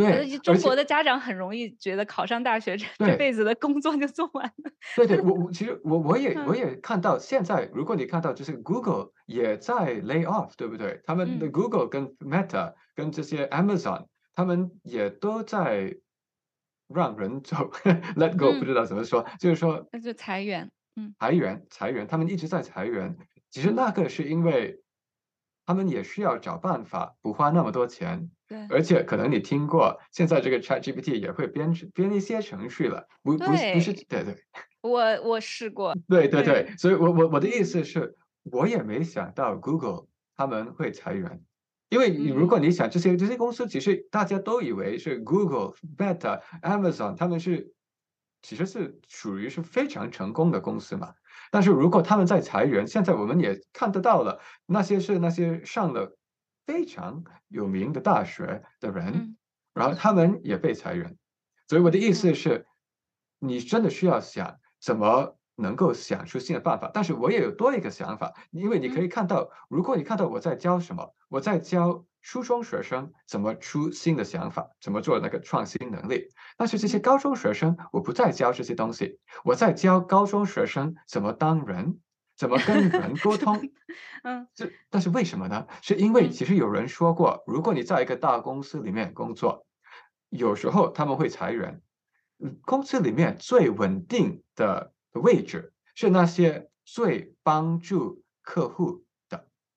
[0.00, 4.70] 对，中国的家长很容易觉得考上大学这这辈子的工作就做完了。
[4.96, 11.00] 对对，我 我其实我我也我也看到现在，如果你看到就是 Google 也在 lay off，对不对？
[11.04, 15.96] 他们的 Google 跟 Meta 跟这些 Amazon，他们也都在
[16.88, 17.70] 让人走，
[18.16, 23.16] let go，不知道怎么说，就是说那就裁员，嗯，裁员裁员，他们一直在裁员。
[23.50, 24.80] 其实那个是因为
[25.66, 28.30] 他们也需要找办法不花那么多钱。
[28.48, 34.36] 对而且可能你听过，现在这个 Chat GPT 也会编编一些程序了，不不不是对对。
[34.80, 35.94] 我我试过。
[36.08, 40.06] 对对对，所以我我我的意思是，我也没想到 Google
[40.36, 41.42] 他们会裁员，
[41.90, 47.72] 因为如果你想这些这些公司，其实大家都以为是 Google、Meta、Amazon 他们是
[48.42, 51.14] 其实是属于是非常成功的公司嘛。
[51.50, 56.16] 但是如果他们在裁员，现在我们也看得到了，那些是那些上了。
[56.66, 59.36] 非常有名的大学的人，
[59.74, 61.16] 然后他们也被裁员，
[61.66, 62.64] 所以我的意思是，
[63.40, 66.88] 你真的需要想怎么能够想出新的办法。
[66.94, 76.28] 但是我也有多一个想法，因为你可以看到，如果你看到我在教什么，我在教初中学生怎么出新的想法，怎么做那个创新能力。
[76.56, 82.00] 但是这些高中学生，我不再教这些东西，我在教高中学生怎么当人。
[82.36, 83.60] 怎么跟人沟通？
[84.24, 85.66] 嗯，这但是为什么呢？
[85.82, 89.66] 是因为其实有人说过，如果你在一个大公司里面工作，
[90.30, 91.82] 有时候他们会裁员。
[92.62, 99.04] 公司里面最稳定的位置是那些最帮助客户的，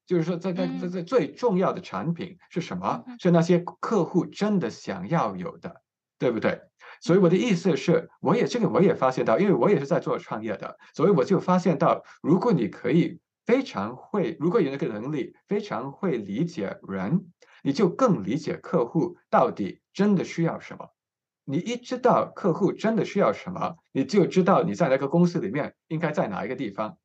[0.05, 3.03] 就是说，在在在在最重要的产品是什么？
[3.19, 5.81] 是那些客户真的想要有的，
[6.19, 6.59] 对不对？
[7.01, 17.25] 所以我的意思是，我也这个我也发现到，因为我也是在做创业的，所以我就发现到，如果你可以非常会，如果有那个能力，非常会理解人，
[17.63, 20.89] 你就更理解客户到底真的需要什么。
[21.45, 26.97] 你一知道客户真的需要什么，你就知道你在那个公司里面应该在哪一个地方。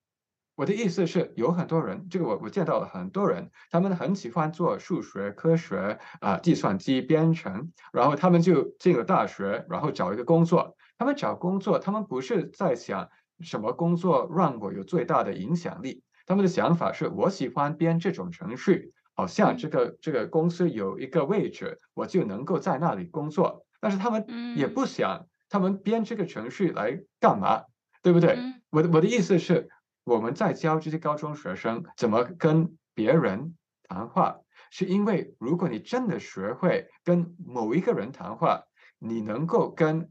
[0.58, 10.76] 我的意思是，有很多人，这个我我见到了很多人，他们很喜欢做数学、科学啊、计算机编程，然后他们就进了大学，然后找一个工作。
[10.98, 23.64] 他们找工作，他们不是在想什么工作让我有最大的影响力，他们的想法是我喜欢编这种程序，好像这个这个公司有一个位置，我就能够在那里工作。
[23.80, 27.62] 但是他们也不想，他们编这个程序来干嘛，
[28.02, 28.36] 对不对？
[28.70, 29.68] 我的我的意思是。
[30.08, 34.40] 我们在教这些高中学生怎么跟别人谈话，
[34.70, 38.62] 是因为如果你真的学会跟某一个人谈话，
[38.98, 40.10] 你能够跟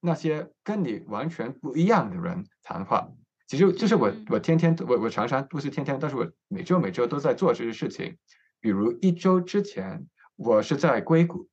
[0.00, 3.08] 那些跟你完全不一样的人谈话。
[3.46, 8.16] 其实就是我，我天天我我常常不是天天，但是我每周每周都在做这些事情。
[8.58, 11.46] 比如一周之前，我是在硅谷，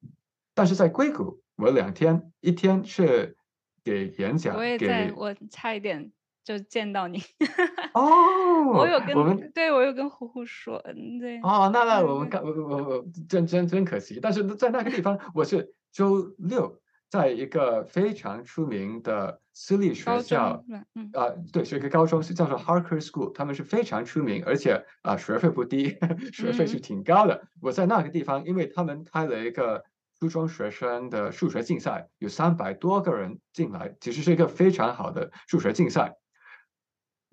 [0.53, 3.35] 但是在硅谷，我两天一天是
[3.83, 6.13] 给演讲，我也在，我差一点。
[6.43, 7.21] 就见到你
[7.93, 20.63] 哦，我有跟我们对我有跟呼呼说，嗯，对哦，那那我们刚我我我真真真可惜，但是在那个地方，我是周六在一个非常出名的私立学校，
[20.95, 25.95] 嗯啊，对，是一个高中，是叫做 Harker School，他们是非常出名，而且啊，学费不低，
[26.33, 27.47] 学费是挺高的。
[27.61, 29.83] 我在那个地方，因为他们开了一个
[30.19, 36.15] 初中学生的数学竞赛，有三百多个人进来，其实是一个非常好的数学竞赛。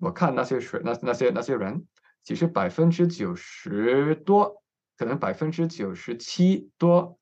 [0.01, 1.85] 我看那些学那那些那些人，
[2.23, 4.63] 其实百分之九十多，
[4.97, 7.19] 可能百分之九十七多，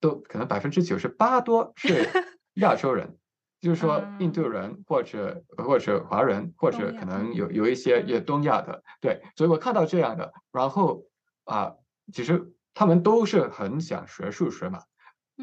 [0.00, 2.06] 都可能百分之九十八多是
[2.60, 3.16] 亚洲人，
[3.58, 11.06] 就是说印度人或者或者华人，或者可能有有一些也东亚的，对，所以我看到这样的，然后
[11.44, 11.72] 啊，
[12.12, 14.82] 其实他们都是很想学数学嘛，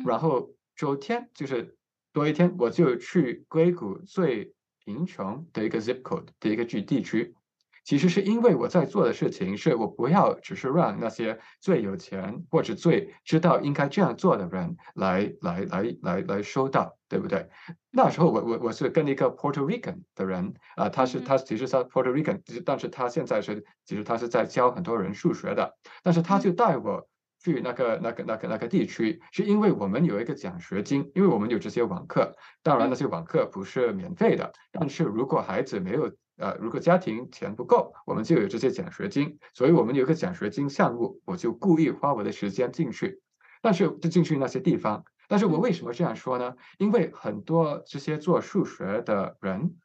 [0.05, 1.75] 然后昨天就是
[2.13, 4.53] 多一天，我就去硅谷最。
[4.87, 7.35] 贫穷的一个 zip code 的一个区地区，
[7.83, 17.49] 其实是因为我在做的事情是我不要只是让那些最有钱或者最知道应该这样做的人来来来来来收到，对不对？
[17.91, 27.09] 那时候我我我是跟一个 Puerto Rican 的人啊，他是他其实他 Puerto Rican，但是他现在是其实他是在教很多人数学的，但是他就带我。
[27.53, 32.35] 去那个、那个、那个、那个地区，是因为我们有一个奖学金，因为我们有这些网课。
[32.61, 39.39] 当然，那些网课不是免费的，但是如果孩子没有呃，如果家庭钱不够，我们就有这些奖学金。
[39.53, 43.21] 所以我们有个奖学金项目，我就故意花我的时间进去，
[43.61, 45.05] 但是就进去那些地方。
[45.29, 46.55] 但是我为什么这样说呢？
[46.77, 49.77] 因为很多这些做数学的人，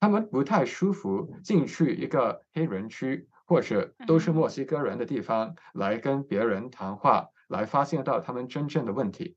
[0.00, 3.28] 他们不太舒服进去一个黑人区。
[3.52, 9.36] 或者都是墨西哥人的地方来跟别人谈话，来发现到他们真正的问题，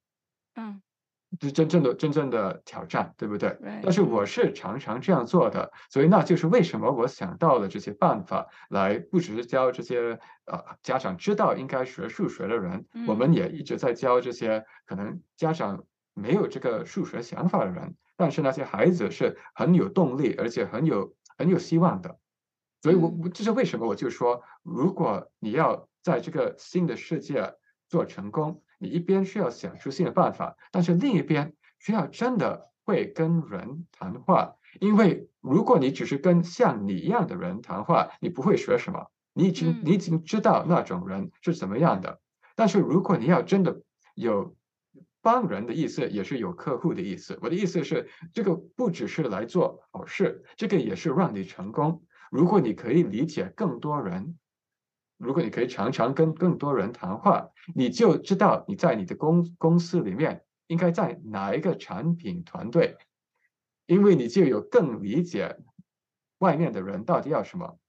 [0.55, 0.82] 嗯，
[1.41, 3.57] 是真正的真正的挑战，对不对？
[3.84, 22.18] 但是我是常常这样做的，所以那就是为什么我想到了这些办法，来不只是教这些呃家长知道应该学数学的人，我们也一直在教这些可能家长没有这个数学想法的人，但是那些孩子是很有动力，而且很有很有希望的。
[22.86, 23.88] 所以，我我这是为什么？
[23.88, 27.56] 我就说，如果你要在这个新的世界
[27.90, 34.54] 做成功，你一边需要想出新的办法，但是另一边需要真的会跟人谈话。
[34.80, 39.08] 因为如果你只是跟像你一样的人谈话，你不会学什么。
[39.34, 42.20] 你已经你已经知道那种人是怎么样的。
[42.56, 43.82] 但是如果你要真的
[44.14, 44.56] 有
[45.24, 47.40] 帮人的意思，也是有客户的意思。
[47.42, 52.04] 我的意思是，这个不只是来做好事，这个也是让你成功。
[52.32, 54.38] 如果你可以理解更多人，
[55.17, 62.97] 如果你可以常常跟更多人谈话，你就知道你在你的公公司里面应该在哪一个产品团队，
[63.86, 65.55] 因为你就有更理解
[66.39, 67.80] 外面的人到底要什么。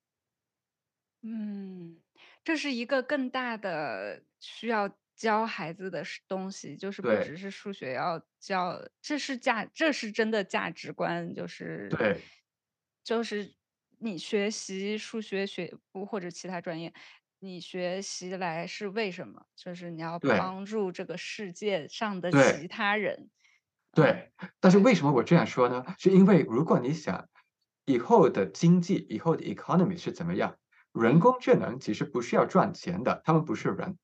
[1.23, 1.97] 嗯，
[2.45, 12.21] 这是一个更大的需要教孩子的东西，就是不只是数学要教，这是价，这是真的价值观，就是对，
[13.03, 13.56] 就是。
[13.99, 16.93] 你学习数学学不或者其他专业，
[17.39, 19.47] 你学习来是为什么？
[19.57, 23.31] 就是你要帮助这个世界上的其他人。
[23.93, 24.31] 对，
[24.61, 25.85] 但是为什么我这样说呢？
[25.99, 27.29] 是因为如果你想
[27.87, 30.57] 以后的经济、以后的 economy 是怎么样，
[30.93, 33.97] 人工智能其实不需要赚钱的，他们不是人。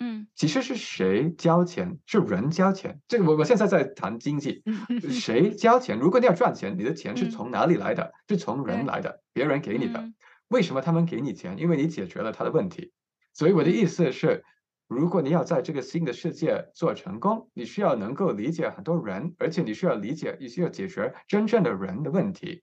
[0.00, 1.98] 嗯，其实是谁交钱？
[2.06, 3.00] 是人交钱。
[3.08, 4.62] 这个我我现在在谈经济，
[5.10, 5.98] 谁交钱？
[5.98, 8.12] 如果你要赚钱，你的钱是从哪里来的？
[8.28, 10.08] 是从人来的，别人给你的。
[10.46, 11.58] 为什么他们给你钱？
[11.58, 12.92] 因为你解决了他的问题。
[13.34, 14.44] 所以我的意思是，
[14.86, 22.62] 如果你要在这个新的世界做成功，你需要能够理解很多人，而且你需要理解，你需要解决真正的人的问题。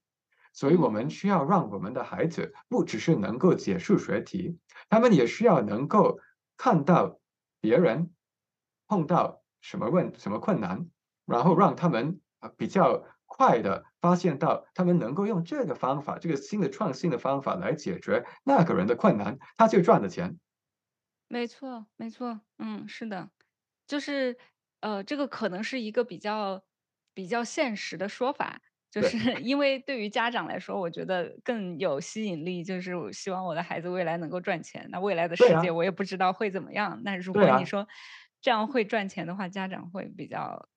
[0.54, 4.58] 所以我们需要让我们的孩子不只是能够解数学题，
[4.90, 6.18] 他们也需要能够
[6.56, 7.20] 看到。
[7.66, 8.14] 别人
[8.88, 10.88] 碰到什么问什么困难，
[11.26, 12.22] 然后让他们
[12.56, 20.38] 比较快的发现到，他们能够用这个方法，这个新的创新的方法来解决那个人的困难，他就赚了钱。
[21.28, 23.32] 没错，没错，嗯，是的，
[23.88, 24.38] 就是
[24.82, 26.64] 呃，这个可能是一个比较
[27.16, 28.62] 比较现实的说法。
[29.02, 32.64] 就是因为对于家长来说，我觉得更有吸引力。
[32.64, 34.88] 就是我希望我的孩子未来能够赚钱。
[34.90, 37.02] 那未来的世界我也不知道会怎么样。
[37.04, 37.86] 那如果你说
[38.42, 40.70] 这样会赚钱的话，家长会比较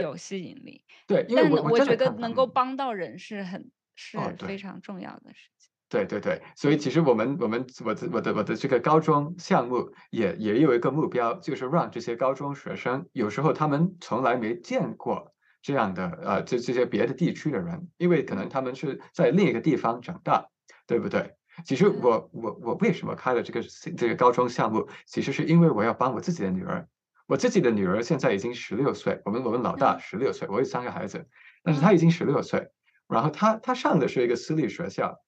[0.00, 0.84] 有吸引力。
[1.08, 5.68] 对，但我觉得能够帮到人是很是非常重要的事情。
[5.88, 15.32] 对对对，所以其实我们我们我的我的我的这个高中项目也也有一个目标，就是让这些高中学生有时候他们从来没见过。
[15.66, 20.46] 这样的呃，这这些别的地区的人，因为可能他们是在另一个地方长大，
[20.86, 21.34] 对不对？
[21.64, 23.60] 其实我我我为什么开了这个
[23.96, 24.88] 这个高中项目？
[25.06, 26.86] 其实是因为我要帮我自己的女儿，
[27.26, 31.26] 我自己的女儿现在已经十六岁，我们我们老大十六岁，我有三个孩子，
[31.64, 32.68] 但是她已经十六岁，
[33.08, 35.18] 然后她她上的是一个私立学校，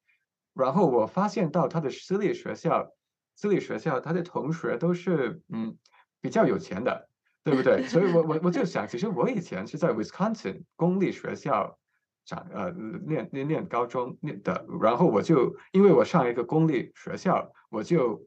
[0.54, 2.92] 然后我发现到她的私立学校，
[3.34, 5.76] 私立学校她的同学都是嗯
[6.20, 7.07] 比较有钱的，
[7.48, 7.82] 对不对？
[7.84, 11.78] 所以我我我就想，其实我以前是在 Wisconsin 公立学校
[12.24, 12.70] 长呃
[13.06, 18.26] 念念念高中念的，然后我就因为我上一个公立学校，我就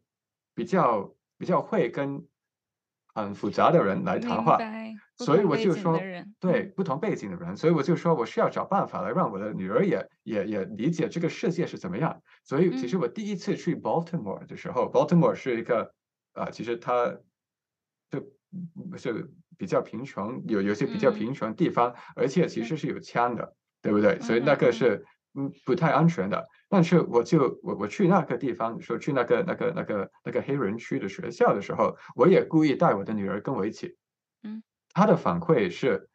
[0.55, 2.25] 比较比较会跟。
[3.13, 4.57] 很复杂的人来谈话，
[5.17, 5.99] 所以我就说，
[6.39, 12.21] 对不同背景的人，所以我就说我需要找办法来让我的女儿也也也理解这个世界是怎么样。
[12.45, 15.93] 所以其实我第一次去 Baltimore 的时候，Baltimore 是一个
[16.31, 17.19] 啊，其实它就
[18.97, 24.19] 是比较贫穷，有有些比较贫穷地方，而且其实是有枪的，对不对？
[24.19, 25.05] 所以那个是。
[25.33, 26.45] 嗯，不太安全的。
[26.67, 33.95] 但是我就我我去那个地方，说去那个那个那个那个黑人区的学校的时候，我也故意带我的女儿跟我一起。
[34.43, 34.61] 嗯，
[34.93, 36.09] 他的反馈是，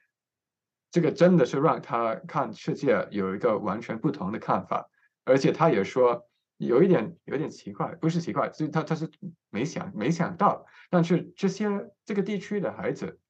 [0.90, 4.86] 这个真的是让他看世界有一个完全不同的看法，
[5.24, 6.25] 而且他也说
[6.56, 9.10] 有一点有点奇怪，不是奇怪，是他他是
[9.50, 13.20] 没想没想到，但是这些这个地区的孩子，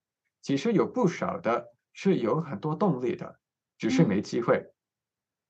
[0.41, 3.39] 其实有不少的是有很多动力的，
[3.77, 4.71] 只是没机会。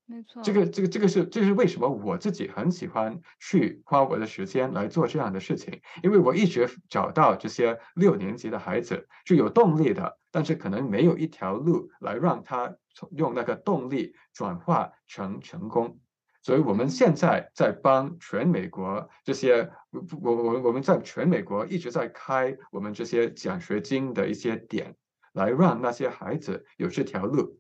[0.09, 12.78] 没错，这个这个这个是这是为什么我自己很喜欢去花我的时间来做这样的事情，因为我一直找到这些六年级的孩子是有动力的，但是可能没有一条路来让他
[13.11, 15.99] 用那个动力转化成成功，
[16.47, 24.95] 所以我们现在在帮全美国这些我我我们在全美国一直在开我们这些奖学金的一些点，
[25.33, 27.59] 来让那些孩子有这条路。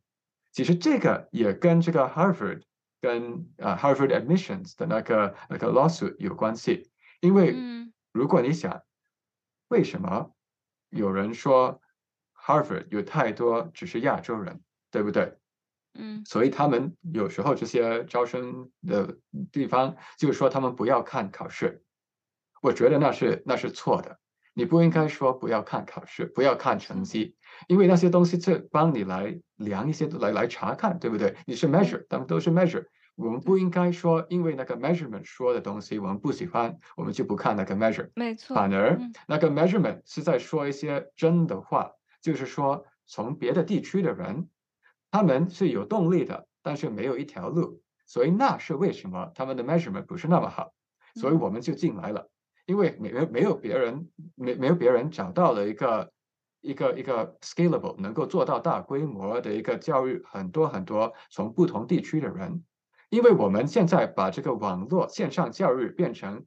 [0.53, 2.61] 其实这个也跟这个 Harvard
[3.01, 7.57] 跟啊 Harvard admissions 的那个那个 lawsuit 有关系，因为
[8.13, 8.81] 如果你想，
[9.67, 10.31] 为什么
[10.91, 11.81] 有人说
[12.33, 14.61] Harvard 有太多只是亚洲人，
[14.91, 15.37] 对不对？
[15.93, 19.17] 嗯，所以他们有时候这些招生的
[19.51, 21.83] 地方就是说他们不要看考试，
[22.61, 24.19] 我觉得那是那是错的。
[24.53, 27.35] 你不应该说不要看考试，不要看成绩，
[27.67, 31.35] 因为那些东西是帮你来量一些来来查看，对不对？
[31.45, 32.85] 你是 measure，他们都是 measure。
[33.15, 38.09] 我们不应该说，因为那个 measurement 说的东西我们不喜欢，我们就不看那个 measure。
[38.15, 38.55] 没错。
[38.55, 44.49] 反而那个 measurement 是在说一些真的话，就是说从别的地区的人，
[45.11, 50.73] 他们是有动力的，但是没有一条路，所以那是为什么他们的 measurement 不是那么好，
[51.15, 52.29] 所以我们就进来了。
[52.65, 56.11] 因为没没有别人没没有别人找到了一个
[56.59, 62.65] 一个一个 scalable 能够做到大规模的一个教育，很多很多从不同地区的人，
[63.09, 66.45] 因为我们现在把这个网络线上教育变成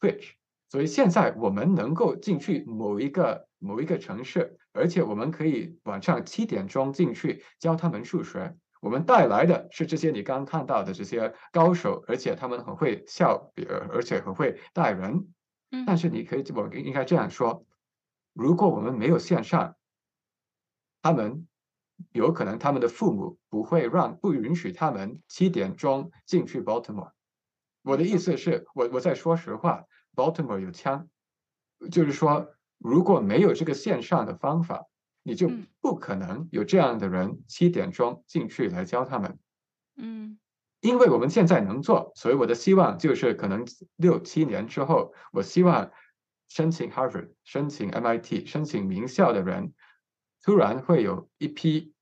[0.00, 0.30] Twitch，
[0.70, 13.52] 所以现在我们能够进去某一个某一个城市，而且我们可以晚上七点钟进去教他们数学，我们带来的是这些你刚刚看到的这些高手，而且他们很会笑，
[13.90, 15.28] 而且很会带人。
[15.84, 17.66] 但是你可以，我应该这样说：
[18.32, 19.76] 如果我们没有线上，
[21.02, 21.46] 他们
[22.12, 27.10] 有可能他们的父母不会让不允许他们七点钟进去 Baltimore。
[27.82, 31.08] 我的意思是我我在说实话，Baltimore 有枪，
[31.90, 34.86] 就是说如果没有这个线上的方法，
[35.22, 35.50] 你就
[35.80, 39.38] 不可能有这样的人七点钟进去来教他们。
[39.96, 40.38] 嗯。
[40.80, 43.66] 因为我们现在能做，所以我的希望就是可能
[43.96, 45.90] 六七年之后，我希望
[46.46, 49.74] 申请 Harvard、申请 MIT、申请名校的人，
[50.40, 51.94] 突然会有一批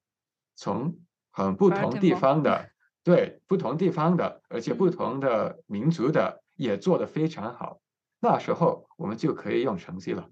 [0.57, 0.99] 从
[1.33, 2.71] 很不同地方的，
[3.03, 7.81] 对不同地方的，而且不同的民族的也做得非常好。
[8.21, 10.29] 那时候我们就可以用成绩了。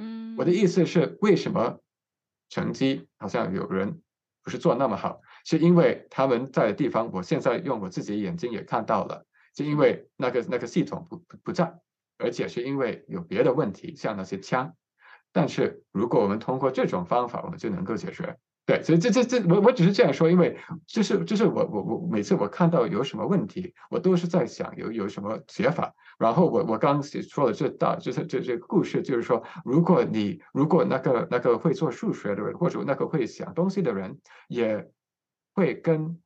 [0.00, 1.78] 嗯，我的意思是，为什么
[2.48, 4.00] 成绩好像有人
[4.42, 5.20] 不是做那么好？
[5.44, 11.78] 是因为他们在的地方，我现在用我自己眼睛也看到了，是因为那个那个系统不不不在，
[12.16, 14.74] 而且是因为有别的问题，像那些枪。
[15.32, 18.38] 但是如果我们通过这种方法，我们就能够解决。
[18.66, 20.56] 对，所以这这这我我只是这样说，因为
[20.86, 25.94] 就是就是我我我每次我看到有什么问题，我都是在想有有什么解法。
[26.18, 34.90] 然后我我刚说的这大就是这这故事，就是说，如果你如果那个那个会做数学的人，或者那个会想东西的人也。
[35.52, 36.16] 会跟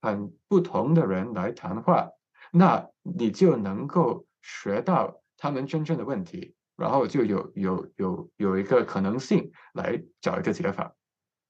[0.00, 2.08] 很不同的人来谈话，
[2.52, 10.94] 那你就能够学到他们真正的问题，然后就有有有有一个可能性来找一个解法。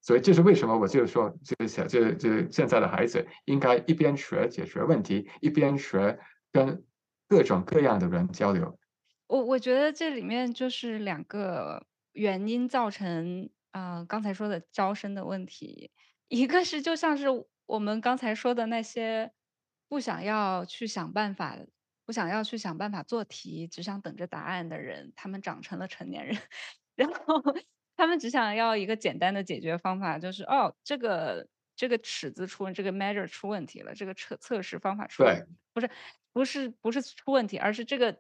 [0.01, 6.19] 所以这是为什么我就说，就想就就现在的孩子应该一边学解决问题，一边学
[6.53, 6.85] 跟
[7.29, 8.79] 各种各样的人交流。
[9.27, 15.91] 我我觉得这里面就是两个原因造成啊刚才说的招生的问题，
[16.29, 17.27] 一个是就像是
[17.67, 19.33] 我们刚才说的那些
[19.89, 21.57] 不想要去想办法。
[22.07, 26.39] 不想要去想办法做题，只想等着答案的人，他们长成了成年人，
[26.97, 27.43] 然后
[27.99, 31.47] 他们只想要一个简单的解决方法，就是哦，这个
[31.77, 35.45] 这个尺子出这个 measure 出问题了，这个测测试方法出对，
[35.75, 35.91] 不是
[36.33, 38.17] 不是不是出问题，而是这个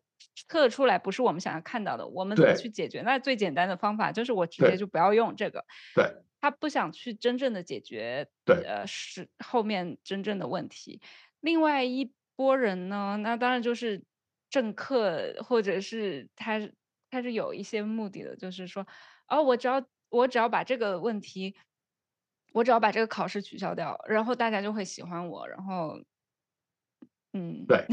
[0.48, 3.00] 测出来不是我们想要看到的，我们怎么去解决？
[3.00, 5.64] 那最简单的方法就是我直接就不要用这个。
[5.94, 6.04] 对，
[6.42, 11.00] 他不想去真正的解决，对，呃，是后面真正的问题。
[11.40, 12.12] 另外一。
[12.38, 13.18] 波人呢？
[13.20, 14.00] 那当然就是
[14.48, 16.70] 政客，或者是他，
[17.10, 18.86] 他是有一些目的的，就是说，
[19.28, 21.56] 哦，我只要我只要把这个问题，
[22.52, 26.00] 我只要把这个考试取消掉，然后大家就会喜欢我，然后，
[27.32, 27.86] 嗯，对，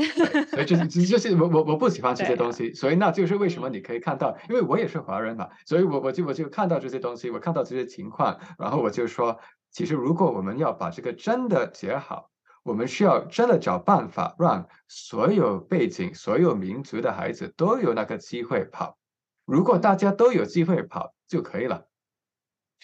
[0.48, 9.40] 所以就是就是我我我不喜欢这些东西，所以那就是为什么你可以看到，因为我也是华人嘛，所以我我就我就看到这些东西，我看到这些情况，然后我就说，
[9.72, 12.32] 其实如果我们要把这个真的解好。
[12.64, 18.98] 我们需要真的找办法，让所有背景、所有民族的孩子都有那个机会跑。
[19.46, 21.88] 如果大家都有机会跑就可以了。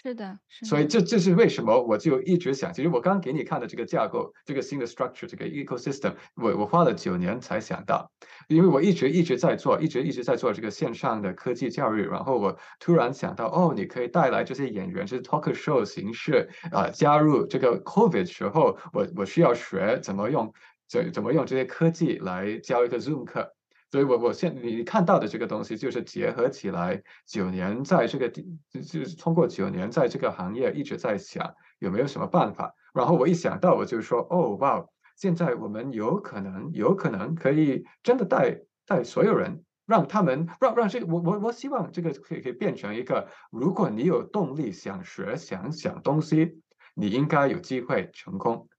[0.03, 8.09] 是的，所以这这是为什么我就一直想，其实我刚给你看的这个架构，这个新的 structure，这个 ecosystem，我我花了九年才想到，
[8.47, 20.51] 因为我一直一直在做，一直一直在做这个线上的科技教育，然后我突然想到，哦，你可以带来这些演员，就是 talk show 形式啊，加入这个 COVID 时候，我我需要学怎么用
[20.87, 23.53] 怎怎么用这些科技来教一个 Zoom 课。
[23.91, 32.73] 所以，我我现你看到的这个东西，就是结合起来九年在这个地，就是通过九年在这个行业一直在想有没有什么办法。
[32.93, 34.85] 然后我一想到，我就说，哦，哇，
[35.17, 46.61] 现在我们有可能，有可能可以真的带带所有人，让他们让让这个，我我我希望这个可以可以变成一个，如果你有动力想学想想东西，
[46.95, 48.69] 你应该有机会成功。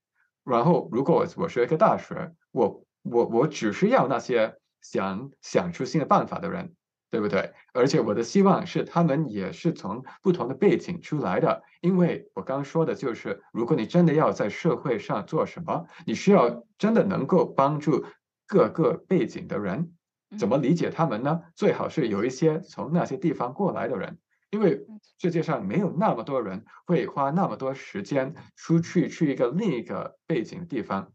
[0.43, 4.55] 然后，如果我我学一个大学，我我我只是要那些。
[4.83, 6.75] 想想出新的办法的人，
[7.09, 7.53] 对不对？
[7.73, 11.63] 而且我的希望是，他们也是从不同的背景出来的。
[11.81, 18.05] 因为我刚说的就是，如果你真的要在社会上做什么，你需要真的能够帮助
[18.45, 19.93] 各个背景的人。
[20.37, 21.41] 怎么理解他们呢？
[21.55, 24.17] 最好是有一些从那些地方过来的人，
[24.49, 24.85] 因为
[25.19, 31.11] 世界上没有那么多人会花那么多时间出去去一个另一个背景地方。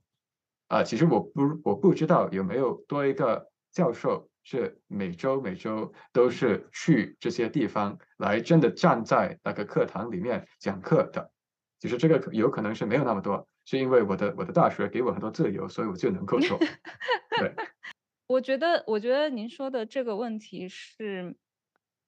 [0.69, 3.51] 啊，其实我不我不知道有没有多一个。
[3.79, 11.31] 教授是每周每周都是去这些地方来，真的站在那个课堂里面讲课的。
[11.79, 16.59] 其实这个有可能是没有那么多，是因为我的我的大学给我很多自由，所以我就能够做。
[17.39, 17.55] 对，
[18.27, 21.37] 我觉得我觉得您说的这个问题是，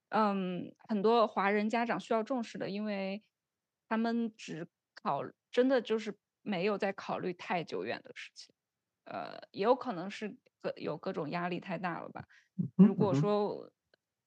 [0.09, 3.23] 嗯，很多华人家长需要重视的，因为
[3.89, 8.53] 他们只考真的就是没有在考虑太久远的事情。
[9.05, 12.25] 呃，也有可能是各有各种压力太大了吧。
[12.79, 13.71] 如果说，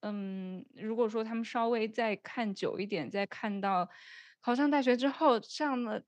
[0.01, 3.89] 嗯，如果说他们稍微再看久一点，再看到
[4.41, 6.03] 考上大学之后，上了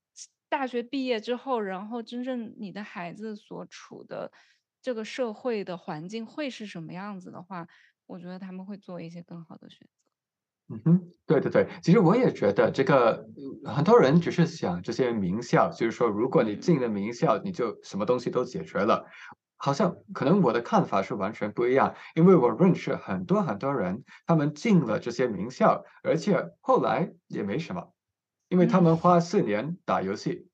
[0.50, 4.32] 大学毕业之后，然后真正你的孩子所处的
[4.82, 7.68] 这个社会的环境会是什么样子的话，
[8.08, 10.05] 我觉得他们会做一些更好的选择。
[10.68, 13.24] 嗯哼，对对对，其实我也觉得这个
[13.66, 19.06] 很多人只是想这些名校，就是说如果你进了名校，你就什么东西都解决了。
[19.58, 27.94] 好像可能我的看法是完全不一样，因为我认识很多很多人，他们进了这些名校，而且后来也没什么，
[28.50, 30.50] 因为他们花四年打游戏。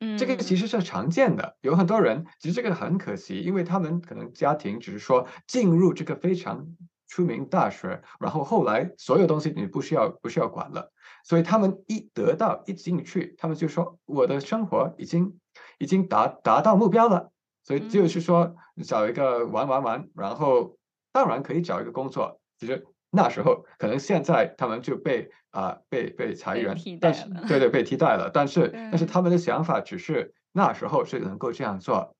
[0.00, 6.66] 嗯，这个其实是常见的，有很多人其实这个很可惜，因为他们可能家庭只是说进入这个非常。
[7.10, 10.92] 出名大学，然后后来所有东西你不需要不需要管了，
[11.24, 15.36] 所以他们一得到一进去，他们就说我的生活已经
[15.78, 17.32] 已经达达到目标了，
[17.64, 18.54] 所以就是说
[18.84, 20.78] 找一个玩玩玩，然后
[21.12, 32.14] 当然可以找一个工作，其实那时候可能现在他们就被啊被被裁员，但是对对被替代了，但是但是他们的想法只是那时候是能够这样做。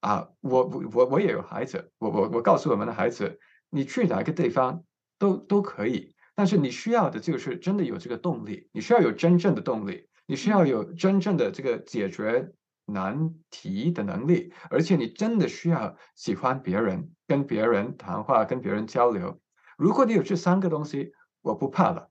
[0.00, 3.40] 啊，我我我我也有孩子，我我我告诉我们的孩子。
[3.76, 4.82] 你去哪个地方
[5.18, 12.50] 都都可以，但是你需要的就是真的有这个动力，你需要有真正的动力，你需要有真正的这个解决
[12.86, 19.38] 难题的能力，而且你真的需要喜欢别人，跟别人谈话，跟别人交流。
[19.76, 21.12] 如果你有这三个东西，
[21.42, 22.08] 我不怕了，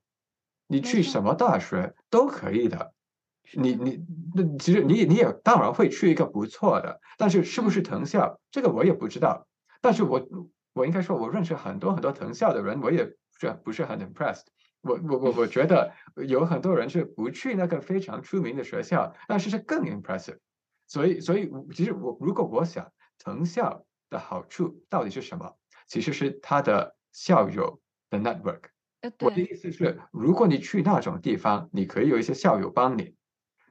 [0.67, 2.93] 你去什么大学都可以的。
[3.53, 4.05] 你你
[4.35, 9.47] 那其实你你也当然会去一个不错的，但是是不是藤校，这个我也不知道。
[9.81, 10.21] 但是我。
[10.75, 14.43] 我应该说，我认识很多很多藤校的人，我也不是不是很 impressed，
[14.81, 15.93] 我我我我觉得
[16.27, 20.37] 有很多人是不去那个非常出名的学校，但是是更 impressive。
[20.85, 25.55] 所以所以其实我如果我想藤校的好处到底是什么，
[25.87, 28.63] 其实是他的校友的 network。
[29.21, 33.15] 我的意思是，如果你去那种地方，你可以有一些校友帮你。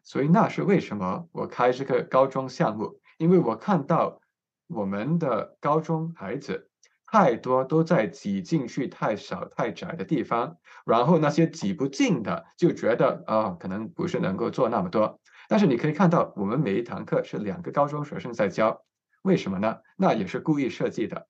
[0.02, 4.20] 所以那是为什么我开这个高中项目，因为我看到
[4.68, 6.70] 我们的高中孩子
[7.14, 15.20] 太多都在挤进去太少太窄的地方，然后那些挤不进的就觉得啊，可能不是能够做那么多。
[15.48, 18.82] 但是你可以看到，我们每一堂课是两个高中学生在教，
[19.22, 19.78] 为什么呢？
[19.96, 21.28] 那也是故意设计的。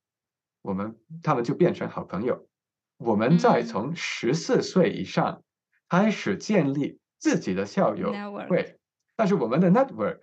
[0.63, 2.49] 我们他们就变成好朋友。
[2.97, 5.43] 我们在从十四岁以上
[5.91, 8.11] 开始建立自己的校友
[8.49, 8.79] 会，
[9.17, 10.21] 但是我们的 network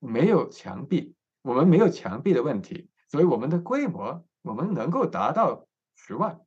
[0.00, 5.66] 没有墙壁，我们没有墙壁的问题，所以我们的规模我们能够达到
[5.96, 6.40] 十万、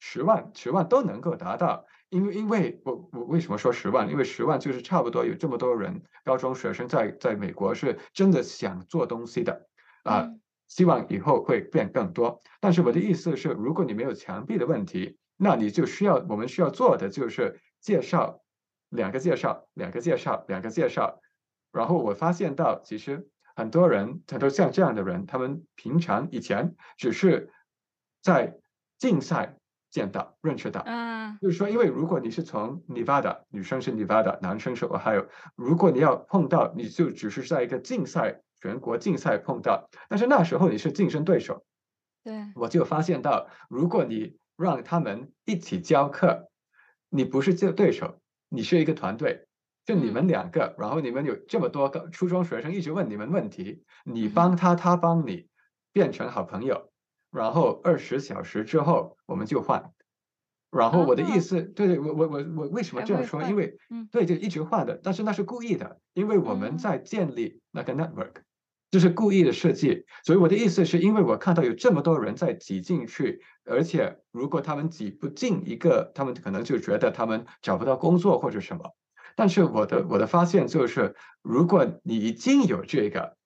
[0.00, 1.86] 十万、十万都能够达到。
[2.08, 4.08] 因为因为我我为什么说十万？
[4.08, 9.68] 因为十万就是差不多有这么多人，高中学生在在美国是真的想做东西的
[10.04, 10.28] 啊。
[10.68, 18.40] 希望以后会变更多，但是我的意思是，如果你没有墙壁的问题，那你就需要我们需要做的就是介绍
[18.88, 21.20] 两个介绍，两个介绍，两个介绍。
[21.70, 27.50] 然后我发现到，其实很多人，很多像这样的人，他们平常以前只是
[28.22, 28.56] 在
[28.98, 29.56] 竞赛
[29.90, 30.84] 见到、认识到。
[30.86, 35.26] 嗯，就是说，因为如果你是从 Nevada，女生是 Nevada，男生是 Ohio，
[35.56, 38.42] 如果你要碰到，你就只是在一个竞赛。
[38.58, 41.66] 全国竞赛碰到，但是那时候你是竞争对手，
[42.24, 46.48] 对，我就发现到，如果你让他们一起教课，
[47.10, 49.45] 你不是这对手，你是一个团队，
[49.86, 55.46] 就你们两个，然后你们有这么多个初中学生一直问你们问题，你帮他，他帮你，
[55.92, 56.90] 变成好朋友，
[57.30, 59.92] 然后二十小时之后我们就换。
[60.72, 63.40] 然后我的意思，对对，我我我我为什么这样说？
[63.44, 63.78] 因为，
[64.10, 68.32] 对，就一直换的，但是那是故意的，因为我们在建立那个 network，
[68.90, 70.04] 就是故意的设计。
[70.24, 78.96] 所以我的意思是因为我看到有这么多人在挤进去，而且如果他们挤不进一个，他们可能就觉得他们找不到工作或者什么。
[79.36, 83.36] 但是我的我的发现就是，如果你已经有这个，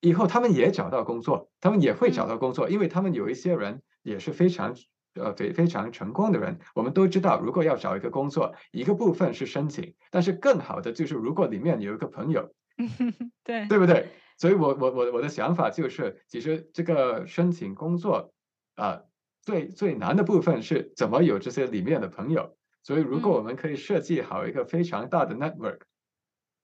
[0.00, 4.76] 以后他们也找到工作，他们也会找到工作，因为他们有一些人也是非常。
[5.14, 12.54] 呃，非非常成功的人，我们都知道，如果要找一个工作，一个部分是申请，但是更好的就是，如果里面有一个朋友，
[13.42, 14.10] 对对不对？
[14.36, 18.32] 所以，我我我我的想法就是，其实这个申请工作
[18.76, 19.00] 啊，
[19.42, 22.56] 最最难的部分是怎么有这些里面的朋友。
[22.88, 25.80] 所以，如果我们可以设计好一个非常大的 network，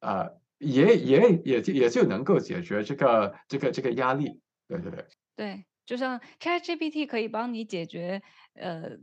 [0.01, 4.41] 啊，也也也就也就能够解决这个这个这个压力。
[4.66, 5.05] 对对对。
[5.37, 5.66] 对。
[5.85, 8.22] 就像 ChatGPT 可以帮你解决
[8.55, 8.97] 呃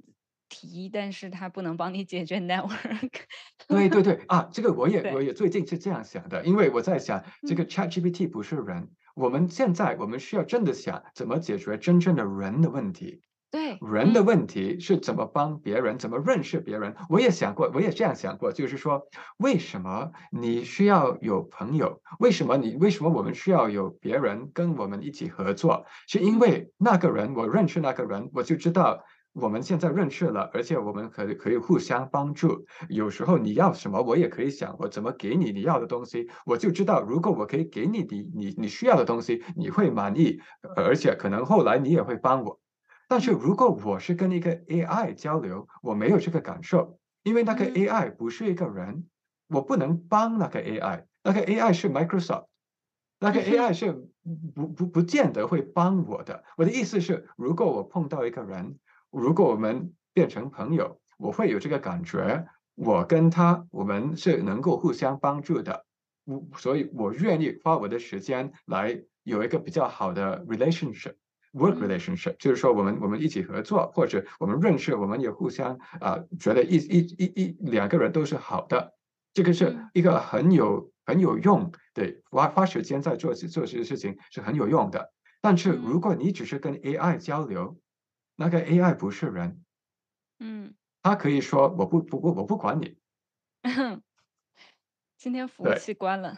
[0.49, 3.11] 题，但是它不能帮你解决 network。
[3.69, 13.21] 对对对啊，这个我也我也最近是这样想的，因为我在想这个 ChatGPT 不是人，我们现在我们需要真的想怎么解决真正的人的问题。
[13.51, 16.95] 对人的问题是怎么帮别人，怎么认识别人？
[17.09, 19.01] 我也想过，我也这样想过，就是说，
[19.37, 22.01] 为什么你需要有朋友？
[22.19, 25.85] 为什么你为什么我们需要有别人跟我们一起合作？
[26.07, 32.65] 是因为那个人我认识那个人，我就知道我们现在认识了，而且我们可以可以互相帮助。
[32.87, 40.39] 有时候你要什么，我也可以想我怎么给你你要的东西，我就知道如果我可以给你你你你需要的东西，你会满意，
[40.77, 42.57] 而且可能后来你也会帮我。
[43.11, 49.05] 但是如果我是跟一个 AI 交流，我没有这个感受，因为那个 AI 不是一个人，
[49.49, 52.45] 我不能帮那个 AI，那个 AI 是 Microsoft，
[53.19, 54.07] 那个 AI 是
[54.55, 56.41] 不不不见得会帮我的。
[56.55, 65.85] 我的意思是，如果我碰到一个人，如果我们变成朋友，我会有这个感觉，我跟他我们是能够互相帮助的，
[66.23, 71.15] 我所以我愿意花我的时间来有一个比较好的 relationship。
[71.53, 78.95] Work relationship 就是说我们我们一起合作，或者我们认识，我们也互相啊觉得一一一一两个人都是好的，
[79.33, 85.11] 这个是一个很有很有用的，花花时间在做做这些事情是很有用的。
[85.41, 87.77] 但是如果你只是跟 AI 交流，
[88.37, 89.61] 那个 AI 不是人，
[90.39, 90.73] 嗯，
[91.03, 92.95] 他可以说我不不不我不管你，
[95.17, 96.37] 今天服务器关了，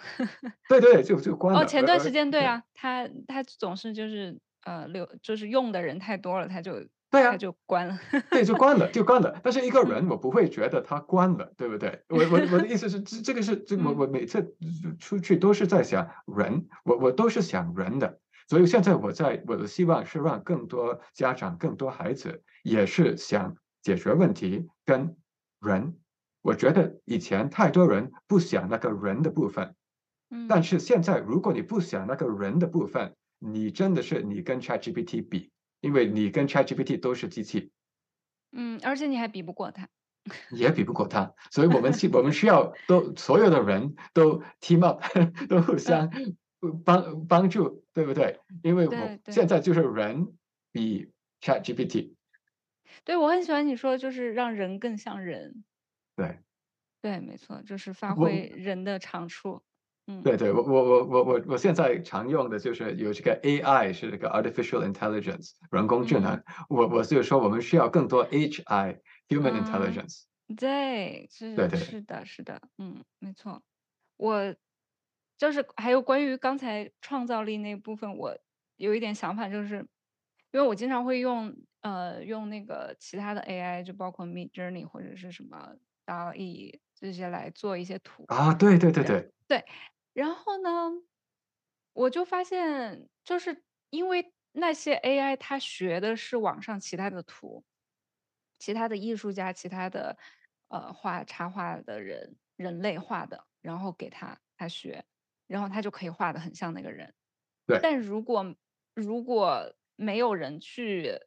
[0.68, 1.60] 对对就就关了。
[1.62, 4.40] 哦，前段时间对啊，他他总是就是。
[4.66, 6.74] 呃，流就是用的人太多了，他就
[7.12, 8.00] 对啊，他就关了，
[8.32, 9.40] 对，就关了，就关了。
[9.44, 12.04] 但是一个人，我不会觉得他关了，对不对？
[12.10, 14.56] 我我我的意思是，这这个是这我我每次
[15.00, 18.20] 出去都是在想人，我我都是想人的。
[18.50, 25.16] 所以现在我在我的希望是让更多家长、更多孩子也是想解决问题跟
[25.62, 25.96] 人。
[26.42, 29.76] 我觉得以前太多人不想那个人的部分，
[30.30, 33.16] 嗯，但是现在如果你不想那个人的部分，
[33.52, 37.72] 你真的是你跟 ChatGPT 比，因为你跟 ChatGPT 都是机器，
[38.52, 39.90] 嗯，而且你还比不过它，
[40.52, 45.02] 也比不过他，所以我们需我们需要都所有的人都 team up，
[45.50, 46.10] 都互相
[46.86, 48.40] 帮帮助，对不对？
[48.64, 49.60] 因为我现在。
[49.60, 50.38] 就是人
[50.72, 52.16] 比 ChatGPT，
[53.04, 55.64] 对我很喜欢你说，就是让人更像人，
[56.16, 56.40] 对。
[57.02, 59.62] 对，没错，就是发挥人的长处，
[60.08, 69.00] 嗯，对对，我我我我我我现在常用的就是有这个 AI 是这个 artificial intelligence 人工智能，我我就是说我们需要更多 HI
[69.30, 70.24] human 嗯 intelligence，
[70.58, 73.62] 对，是对对是的，是的，嗯，没错。
[74.18, 74.54] 我
[75.38, 78.38] 就是还有关于刚才创造力那部分，我
[78.76, 79.78] 有一点想法，就是
[80.52, 85.76] 因为我经常会用呃用那个其他的 AI，就包括 Mid Journey 或者是什么
[86.06, 88.26] DALL-E 这些来做一些图。
[88.28, 89.30] 啊，对对对对。
[89.46, 89.64] 对，
[90.14, 90.92] 然后呢，
[91.94, 97.64] 我就发现，就是因为那些 AI 它学的是网上其他的图，
[98.60, 100.18] 其他的艺术家、其他的
[100.70, 105.06] 呃画插画的人，人类画的，然后给他他学，
[105.48, 107.14] 然后他就可以画的很像那个人。
[107.66, 108.56] 对但如果
[108.94, 111.20] 如果没有人去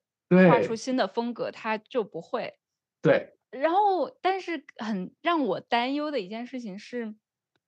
[0.49, 2.59] 画出新的风格，他就不会。
[3.03, 7.15] 对然后，但是很让我担忧的一件事情是，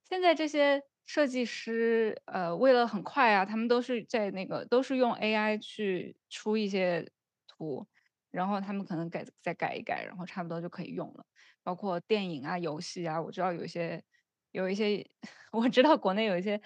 [0.09, 7.11] 现在这些设计师，呃，为了很快啊，他们都是在那个都是用 AI 去出一些
[7.47, 7.87] 图，
[8.31, 11.25] 然后他们可能改再改一改，然后差不多就可以用了。
[11.63, 14.05] 包括电影啊、游戏啊，我知道有一些
[14.53, 15.09] 有一些，
[15.53, 16.61] 我知道国内有一些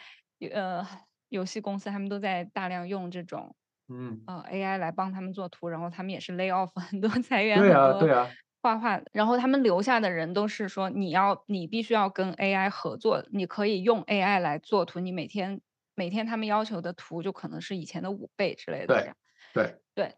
[0.53, 0.85] 呃
[1.29, 3.55] 游戏公司，他们都在大量用这种
[3.89, 15.61] 嗯，呃 AI 来帮他们做图，然后他们也是 lay off 很多 裁员对很多啊对啊，画画，然后他们留下的人都是说你要你必须要跟 AI 合作，你可以用 AI 来做图，你每天
[15.95, 19.17] 每天他们要求的图就可能是以前的五倍之类的这对样。
[19.53, 19.77] 对。
[19.95, 20.15] 对，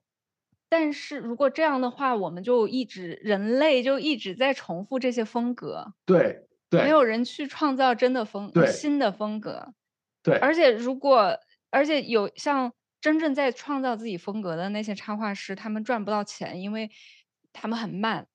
[0.68, 9.74] 但是如果这样的话，我们就一直人类就一直在重复这些风格，对对没有人去创造真的风新的风格。
[10.22, 10.55] 对，而。
[10.55, 11.38] 且如果
[11.70, 16.90] 而且有像真正在创造自己风格的那些插画师，他们赚不到钱，因为
[17.53, 18.28] 他们很慢，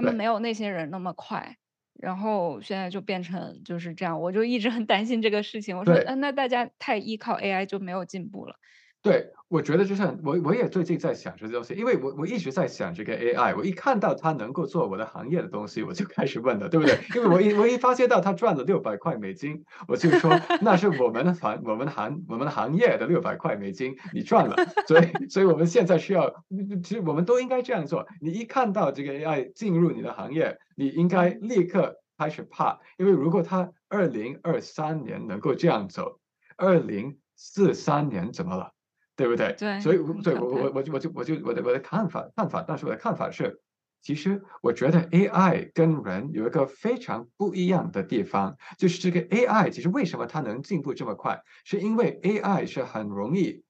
[0.00, 1.56] 他们没有那些人那么快。
[1.94, 5.76] 然后现在就变成就是这样，我就一直很担心这个事情。
[5.76, 8.56] 我说，嗯呃，那大家太依靠 AI 就没有进步了。
[9.02, 16.98] 对，我觉得就像我我也最近在想这个东西，因为我我一直在想这个 AI，我一看到它能够做我的行业的东西，我就开始问了，对不对？
[17.14, 20.30] 因为我一我一发现到它赚了六百块美金，我就说
[20.60, 24.54] 那是我们的行我们的行我们的行业的六百块美金，你赚了，
[24.86, 26.44] 所以所以我们现在需要，
[26.82, 28.06] 其实我们都应该这样做。
[28.20, 36.20] 你一看到这个 AI 进入你的行业，你应该立刻开始怕，因为如果它二零二三年能够这样走，
[36.58, 38.72] 二零四三年怎么了？
[39.20, 39.54] 对不对？
[39.58, 43.60] 对所以对我我我我就我就我就我的我的看法看法，但是我的看法是，
[44.00, 53.62] 其实我觉得 AI 跟人有一个非常不一样的地方，就是这个 AI 其实为什么它能进步这么快，是因为 AI 是很容易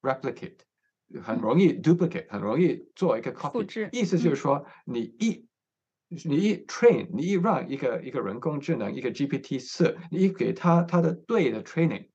[0.00, 0.58] replicate，
[1.20, 5.48] 很容易 duplicate，很容易做一个复 copy，制意思就嗯是说你一。
[6.26, 12.10] 你一 train，你一让一个一个人工智能，一个 GPT 四，你一给它它的对的 training，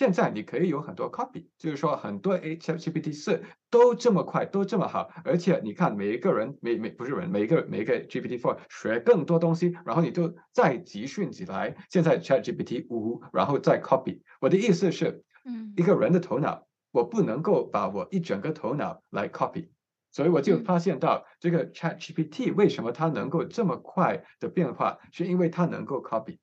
[0.00, 14.22] 现在你可以有很多 copy，就是说很多 A GPT 四都这么快，都这么好，而且你看每一个人，每每不是人，每一个每一个 GPT four 学更多东西，然后你就再集训起来，现在 Chat GPT 五，然后再 copy。
[14.40, 19.68] 我的意思是，嗯一个人的头脑，我不能够把我一整个头脑来 copy。
[20.10, 26.38] 所以我就嗯发现到这个 Chat GPT 为什么它能够这么快的变化，是因为它能够 copy。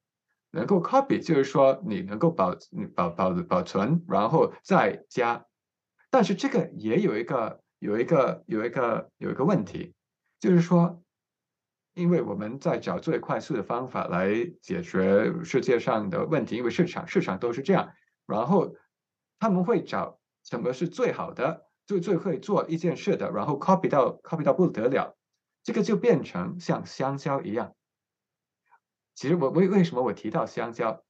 [0.58, 2.56] 能够 copy 就是说你能够保
[2.96, 5.46] 保保保存，然后再加。
[6.10, 9.94] 但是这个也有一个有一个有一个有一个问题，
[10.40, 11.04] 就是说，
[11.94, 17.92] 因为我们在找最快速的方法来解决世界上的问题，因为市场市场都是这样，
[18.26, 18.74] 然后
[19.38, 25.16] 他们会找什么是最好的，最最会做一件事的，然后 copy 到 copy 到不得了，
[25.62, 27.74] 这个就变成像香蕉一样。
[29.18, 31.04] 其实我为为什么我提到香蕉？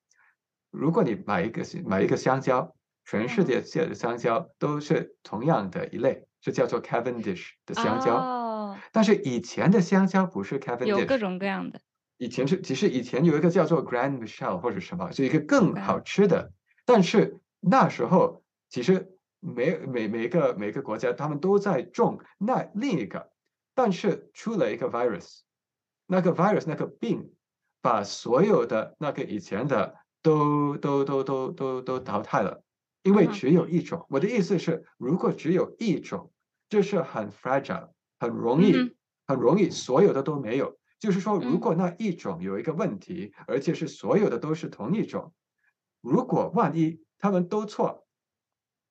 [0.71, 2.73] 如果你买一个买一个香蕉，
[3.03, 8.15] 全世界界的香蕉都是同样的一类，是叫做 Cavendish 的香蕉。
[8.15, 11.81] 哦，但是以前的香蕉不是 Cavendish，有各种各样的。
[12.15, 16.53] 以前是其实以前有一个叫做 Grand Michelle 或者什么，是一个更好吃的。
[16.85, 23.29] 但是那时候其实每每每个每个国家他们都在种那另一个，
[23.75, 25.41] 但是出了一个 virus，
[26.05, 27.33] 那个 virus 那个病
[27.87, 32.61] 把所有的那个以前的都都都都都都淘汰了，
[33.03, 34.05] 因为只有一种。
[34.09, 36.29] 我的意思是，如果只有一种，
[36.67, 38.73] 这是很 fragile，很容易
[39.25, 40.77] 很容易所有的都没有。
[40.99, 45.31] 就是说，如果那一种有一个问题，而且是所有的都是同一种，
[46.01, 48.05] 如果万一他们都错，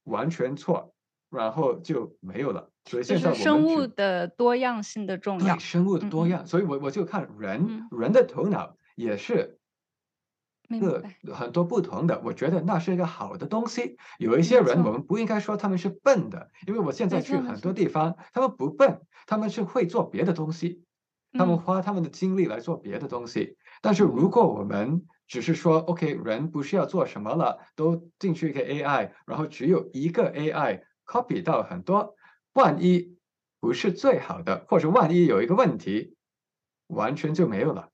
[0.05, 0.95] 完全错，
[1.29, 2.71] 然后就没有了。
[2.87, 6.47] 所以现在生物的多样性的重要，生物的多样。
[6.47, 9.61] 所以我我就看人人的头脑也是
[10.81, 12.21] 个很多不同的。
[12.25, 13.97] 我觉得那是一个好的东西。
[14.19, 20.83] 有一些人我们不应该说他们是笨的，因为我现在去很多地方，他们不笨，他们是会做别的东西。
[21.33, 32.15] 他们花他们的精力来做别的东西，但是如果我们只是说，OK，人不需要做什么了，都进去一个 AI，然后只有一个 AI copy 到很多，
[32.55, 33.19] 万一
[33.61, 36.17] 不是最好的，或者万一有一个问题，
[36.87, 37.91] 完全就没有了。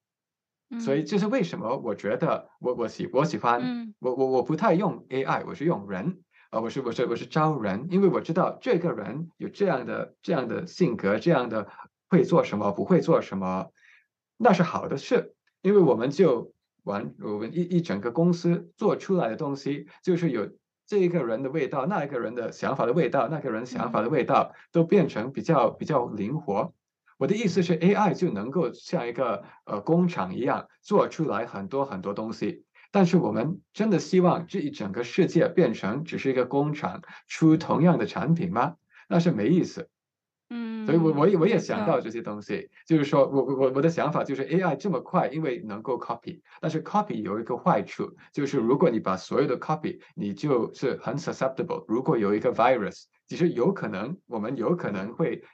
[0.81, 6.21] 所以这是为什么我觉得我我喜我喜欢我我我不太用 AI，我是用人
[6.51, 11.69] 啊，我是我是我是招人，因为我知道这个人有这样的这样的性格，这样的。
[12.13, 13.71] 会做什么，不会做什么，
[14.37, 16.53] 那是好的事，因为我们就
[16.85, 20.51] 完，我们一一整个公司做出来的东西，就是有
[20.87, 26.75] 这一个人的味道，那一个人的想法的味道，那个人想法的味道，都变成比较比较灵活。
[27.23, 38.75] 我的意思是，AI 就能够像一个呃工厂一样做出来很多很多东西，但是我们真的希望这一整个世界变成只是一个工厂出同样的产品吗？
[39.09, 39.89] 那是没意思。
[40.51, 51.85] 嗯，所以我我也我也想到这些东西，就是说我我我的想法就是 AI 这么快，因为能够 copy，但是 copy 有一个坏处，就是如果你把所有的 copy，你就是很 susceptible。
[51.87, 55.45] 如果有一个 virus，其实有可能我们有可能会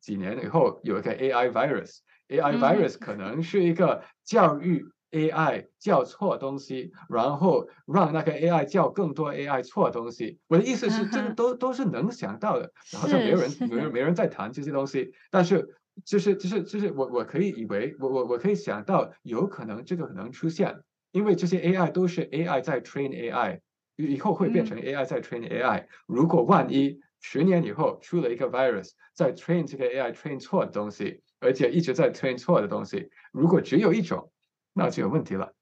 [0.00, 4.84] 几年以后有一个 AI virus，AI virus 可能是一个教育。
[5.10, 10.38] AI 教错东西，然后让那个 AI 教更多 AI 错东西。
[10.48, 15.10] 我的意思是，这个都都是能想到的，好像没有人、没 人、没人在谈这些东西。
[15.30, 15.66] 但是，
[16.04, 20.76] 就是就是就是我我可以以为，我我我可以想到，有可能这个可能出现，
[21.10, 23.60] 因为这些 AI 都是 AI 在 train AI，
[23.96, 25.86] 以后会变成 AI 在 train AI。
[26.06, 34.32] 如果万一十年以后出了一个 virus 在 train 这个 AI train 错的东西，而且一直在 train 错的东西，如果只有一种。
[34.74, 35.52] 那就有问题了。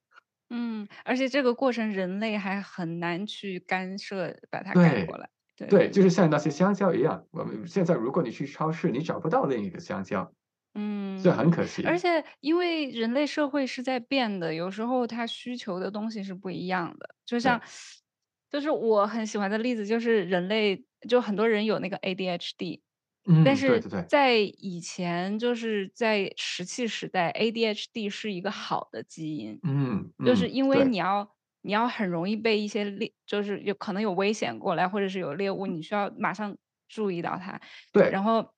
[0.51, 5.31] 嗯，而且这个过程人类还很难去干涉，把它改过来。
[5.57, 10.31] 对，对，就是像那些香蕉一样，我们现在如果你去超市，你找不到另一个香蕉。
[10.75, 11.83] 嗯，这很可惜。
[11.87, 17.15] 而且因为人类社会是在变的，有时候它需求的东西是不一样的。
[17.25, 17.59] 就像，
[18.51, 22.81] 就是我很喜欢的例子，就是人类就很多人有那个 ADHD
[23.29, 23.43] 嗯。
[23.45, 29.59] 但是在以前，就是在石器时代，ADHD 是一个好的基因。
[29.65, 31.29] 嗯，就是因为你要
[31.63, 36.57] 你要很容易被一些猎，就是有可能有危险过来，或者是有猎物，你需要马上
[36.89, 37.61] 注意到它。
[37.93, 38.11] 对。
[38.11, 38.53] 然后，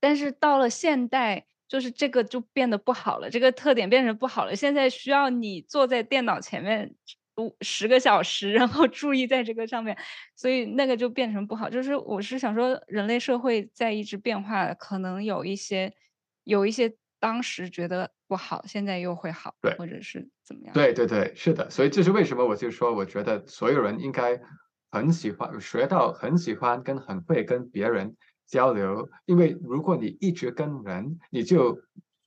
[0.00, 4.56] 但是到了现代，就是这个就变得不好了，这个特点变成不好了。
[4.56, 6.96] 现在需要你坐在电脑前面。
[7.36, 9.96] 五十个小时，然后注意在这个上面，
[10.36, 11.70] 所以那个就变成不好。
[11.70, 15.94] 就是我是想说，人类社会在一直变化，可能有一些
[16.44, 20.74] 有一些当时觉得不好，现在又会好，对，或者是怎么样？
[20.74, 21.70] 对对对，是的。
[21.70, 24.38] 所以这是为什么我就说，我觉得所有人应该
[24.90, 28.14] 很喜欢学到，很喜欢跟很会跟别人
[28.46, 31.78] 交流，因为如果你一直跟人，你就。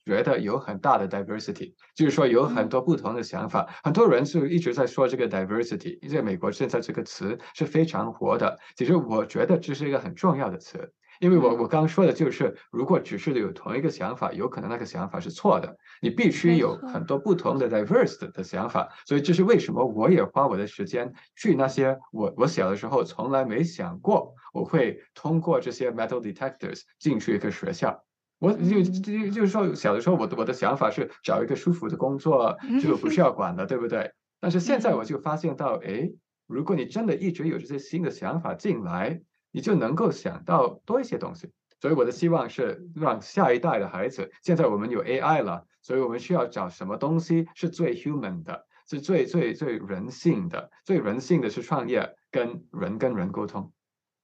[0.06, 3.68] 觉得有很大的 diversity，就是说有很多不同的想法。
[3.82, 8.56] 很多人是一直在说这个 diversity，因为美国现在这个词是非常火的。
[8.76, 15.76] 其实我觉得这是一个很重要的词，因为我我刚刚说的就是，如果只是有同一个想法，有可能那个想法是错的。
[16.00, 18.88] 你必须有很多不同的 diverse 的想法。
[19.06, 28.04] 所以这是为什么我也花我的时间去那些我我小的时候从来没想过我会通过这些 metal detectors 进去一个学校。
[28.38, 34.12] 我就就就是说，小的时候，我的我的想法是找一个舒服的工作，这个不需要管的，对不对？
[34.40, 36.10] 但是现在我就发现到，哎，
[36.46, 39.22] 如果你真的一直有这些新的想法进来，
[39.52, 41.50] 你就能够想到多一些东西。
[41.80, 53.72] 所以我的希望是让下一代的孩子，现在我们有 AI 了，所以我们需要找什么东西是最 human 的，是最最最人性的，最人性的是创业，跟人跟人沟通。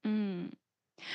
[0.05, 0.51] 嗯。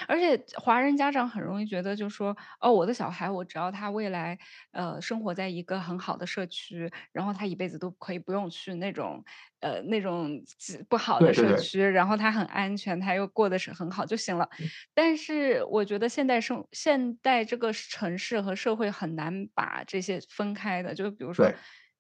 [0.08, 4.38] 而且华人家长很容易觉得，就说哦，我的小孩，我只要他未来
[4.72, 9.24] 呃生活在一个很好的社区，然后他一辈子都可以不用去那种
[9.60, 10.42] 呃那种
[10.90, 14.50] 不好的社区，然后他很安全，他又过得是很好就行了。
[14.94, 21.52] 但是我觉得现代生现代这个城市和社会很难把这些分开的，就比如说。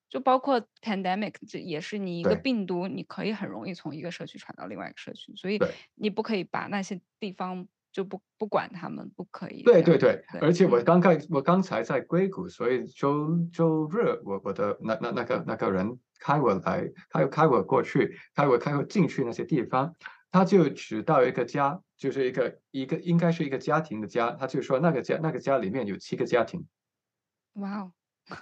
[0.09, 5.59] 就包括 pandemic，这也是你一个病毒，你可以很容易从一个社区传到另外一个社区，所以
[5.95, 9.64] 你不可以把那些地方就不不管他们，不可以。
[9.64, 19.95] 对对对，而且我刚刚我刚才在硅谷，所以周周日我我的那那那个那个人开我来，开开我过去，开我开我进去那些地方，
[20.31, 26.65] 他就指到一个家，就是一个一个应该是一个家庭的家，他就说那个家那个家里面有七个家庭。
[27.53, 27.91] 哇哦。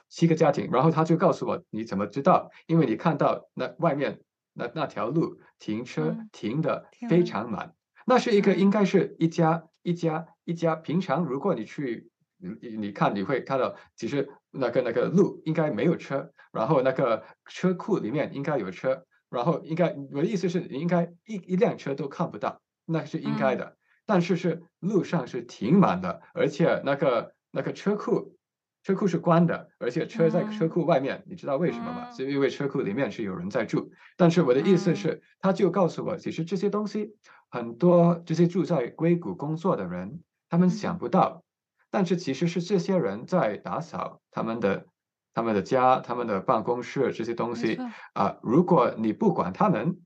[0.10, 2.50] 七个家庭，然后他就告诉我你怎么知道？
[2.66, 4.20] 因为你看到那外面
[4.54, 10.76] 那那条路停车停的非常满，那是一个应该是一家一家一家。
[10.76, 23.76] 平常如果你去你你看你会看到，其实那个那个路应该没有车，然后那个车库里面应该有车，然后应该我的意思是应该一一辆车都看不到，那是应该的。
[24.06, 28.38] 但是是路上是停满的，而且那个那个车库。
[28.86, 32.12] 车库是关的，而且车在车库外面，你知道为什么吗？
[32.12, 33.92] 是因为车库里面是有人在住。
[34.16, 37.16] 但是我的意思是，他就告诉我，其实这些东西
[37.50, 41.44] 很多，这些住在硅谷工作的人，他们想不到。
[41.90, 44.86] 但是其实是这些人在打扫他们的、
[45.34, 47.80] 他们的家、他们的办公室这些东西
[48.14, 48.38] 啊。
[48.44, 49.98] 如果你不管他们，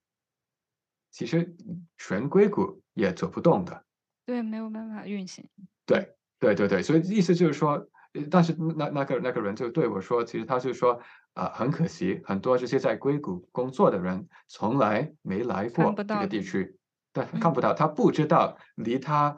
[1.12, 1.54] 其实
[1.98, 3.84] 全硅谷也走不动的。
[4.26, 5.50] 对，没有办法运行。
[5.86, 6.82] 对，对，对，对。
[6.82, 7.86] 所以意思就是说。
[8.32, 11.00] 但是那那个那个人就对我说，其实他就说
[11.34, 16.78] 啊，很可惜，很多这些在硅谷工作的人从来没来过这个地区，
[17.14, 19.38] 对，看不到，他不知道离他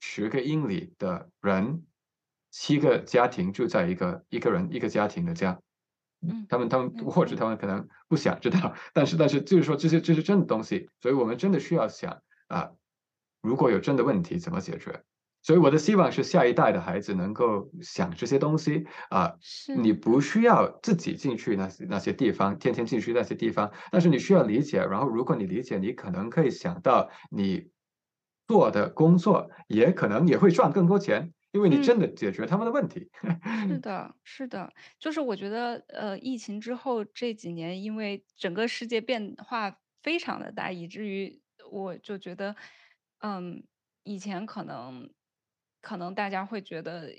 [0.00, 1.84] 十个英里的人，
[2.50, 5.60] 七个家庭住在一个一个人一个家庭的家，
[6.22, 12.70] 嗯，他们他们或者他们可能不想知道，但是但是就是说这些这是真的东西，所以我们真的需要想啊，
[13.42, 15.02] 如果有真的问题怎么解决？
[15.46, 19.32] 所以我的希望是下一代的孩子能够想这些东西啊，
[19.80, 24.78] 你不需要自己进去那些那些地方，天天进去那些地方，但是你需要理解。
[24.84, 27.70] 然后如果你理解，你可能可以想到你
[28.48, 33.08] 做的工作也可能也会赚更多钱，因为你真的解决他们的问题。
[33.68, 41.40] 是的，是的，就是我觉得呃，疫情之后这几年，因为整个世界变化非常的大，以至于
[41.70, 42.56] 我就觉得，
[43.20, 43.62] 嗯，
[44.02, 45.08] 以前可能。
[45.86, 47.14] 可能大家会觉得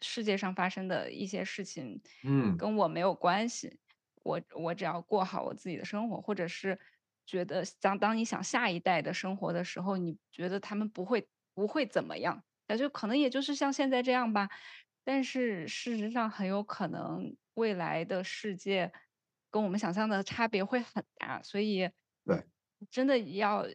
[0.00, 3.78] 世界上发生的一些事情，嗯，跟我没有关系。
[4.22, 6.78] 我我只要过好我自己的生活，或者是
[7.26, 14.48] 觉得当当你想下一代的生活的时候，你觉得他们不会不会怎么样，那就可能也就是像现在这样吧。
[15.04, 18.90] 但是事实上，很有可能未来的世界
[19.50, 21.90] 跟我们想象的差别会很大，所以
[22.24, 22.42] 对，
[22.90, 23.66] 真的要。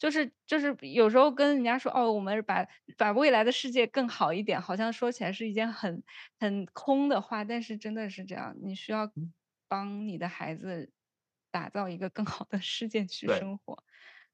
[0.00, 2.66] 就是就是有时候跟人家说哦，我们把
[2.96, 6.02] 把未来的世界更好一点，好像说起来是一件很
[6.38, 9.12] 很空的话，但是真的是这样，你需要
[9.68, 10.90] 帮你的孩子
[11.50, 13.84] 打造一个更好的世界去生活。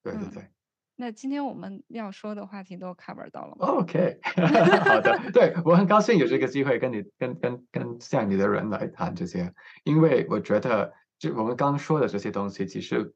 [0.05, 0.49] 对对对。
[0.95, 3.67] 那今天我们要说的话题都 cover 到了吗。
[3.67, 9.53] OK， 好的，对我很高兴有这个机会跟你跟跟跟像你的人来谈这些，
[9.83, 13.13] 因为我觉得就我们刚说的这些东西，其实。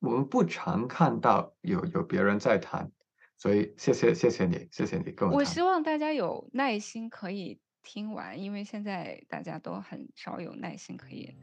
[0.00, 2.90] 我们不常看到有有别人在谈，
[3.36, 11.34] 所以谢谢谢谢你，谢谢你跟我我希望大家有耐心可以听完，因为现在大家都很少有耐心可以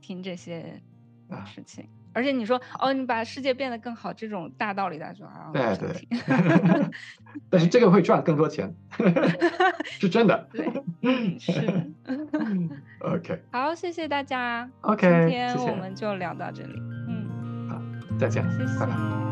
[0.00, 0.82] 听这些
[1.46, 1.88] 事情。
[2.12, 6.08] 而且你说哦，你把世界变得更好，这种大道理大家就啊，对对。
[7.50, 8.74] 但是这个会赚更多钱，
[9.84, 10.48] 是真的。
[10.52, 11.52] 对，是。
[13.00, 13.42] OK。
[13.52, 14.70] 好，谢谢大家。
[14.80, 16.95] OK，今天我们就聊到这里。
[18.18, 19.25] 再见，谢谢，拜拜。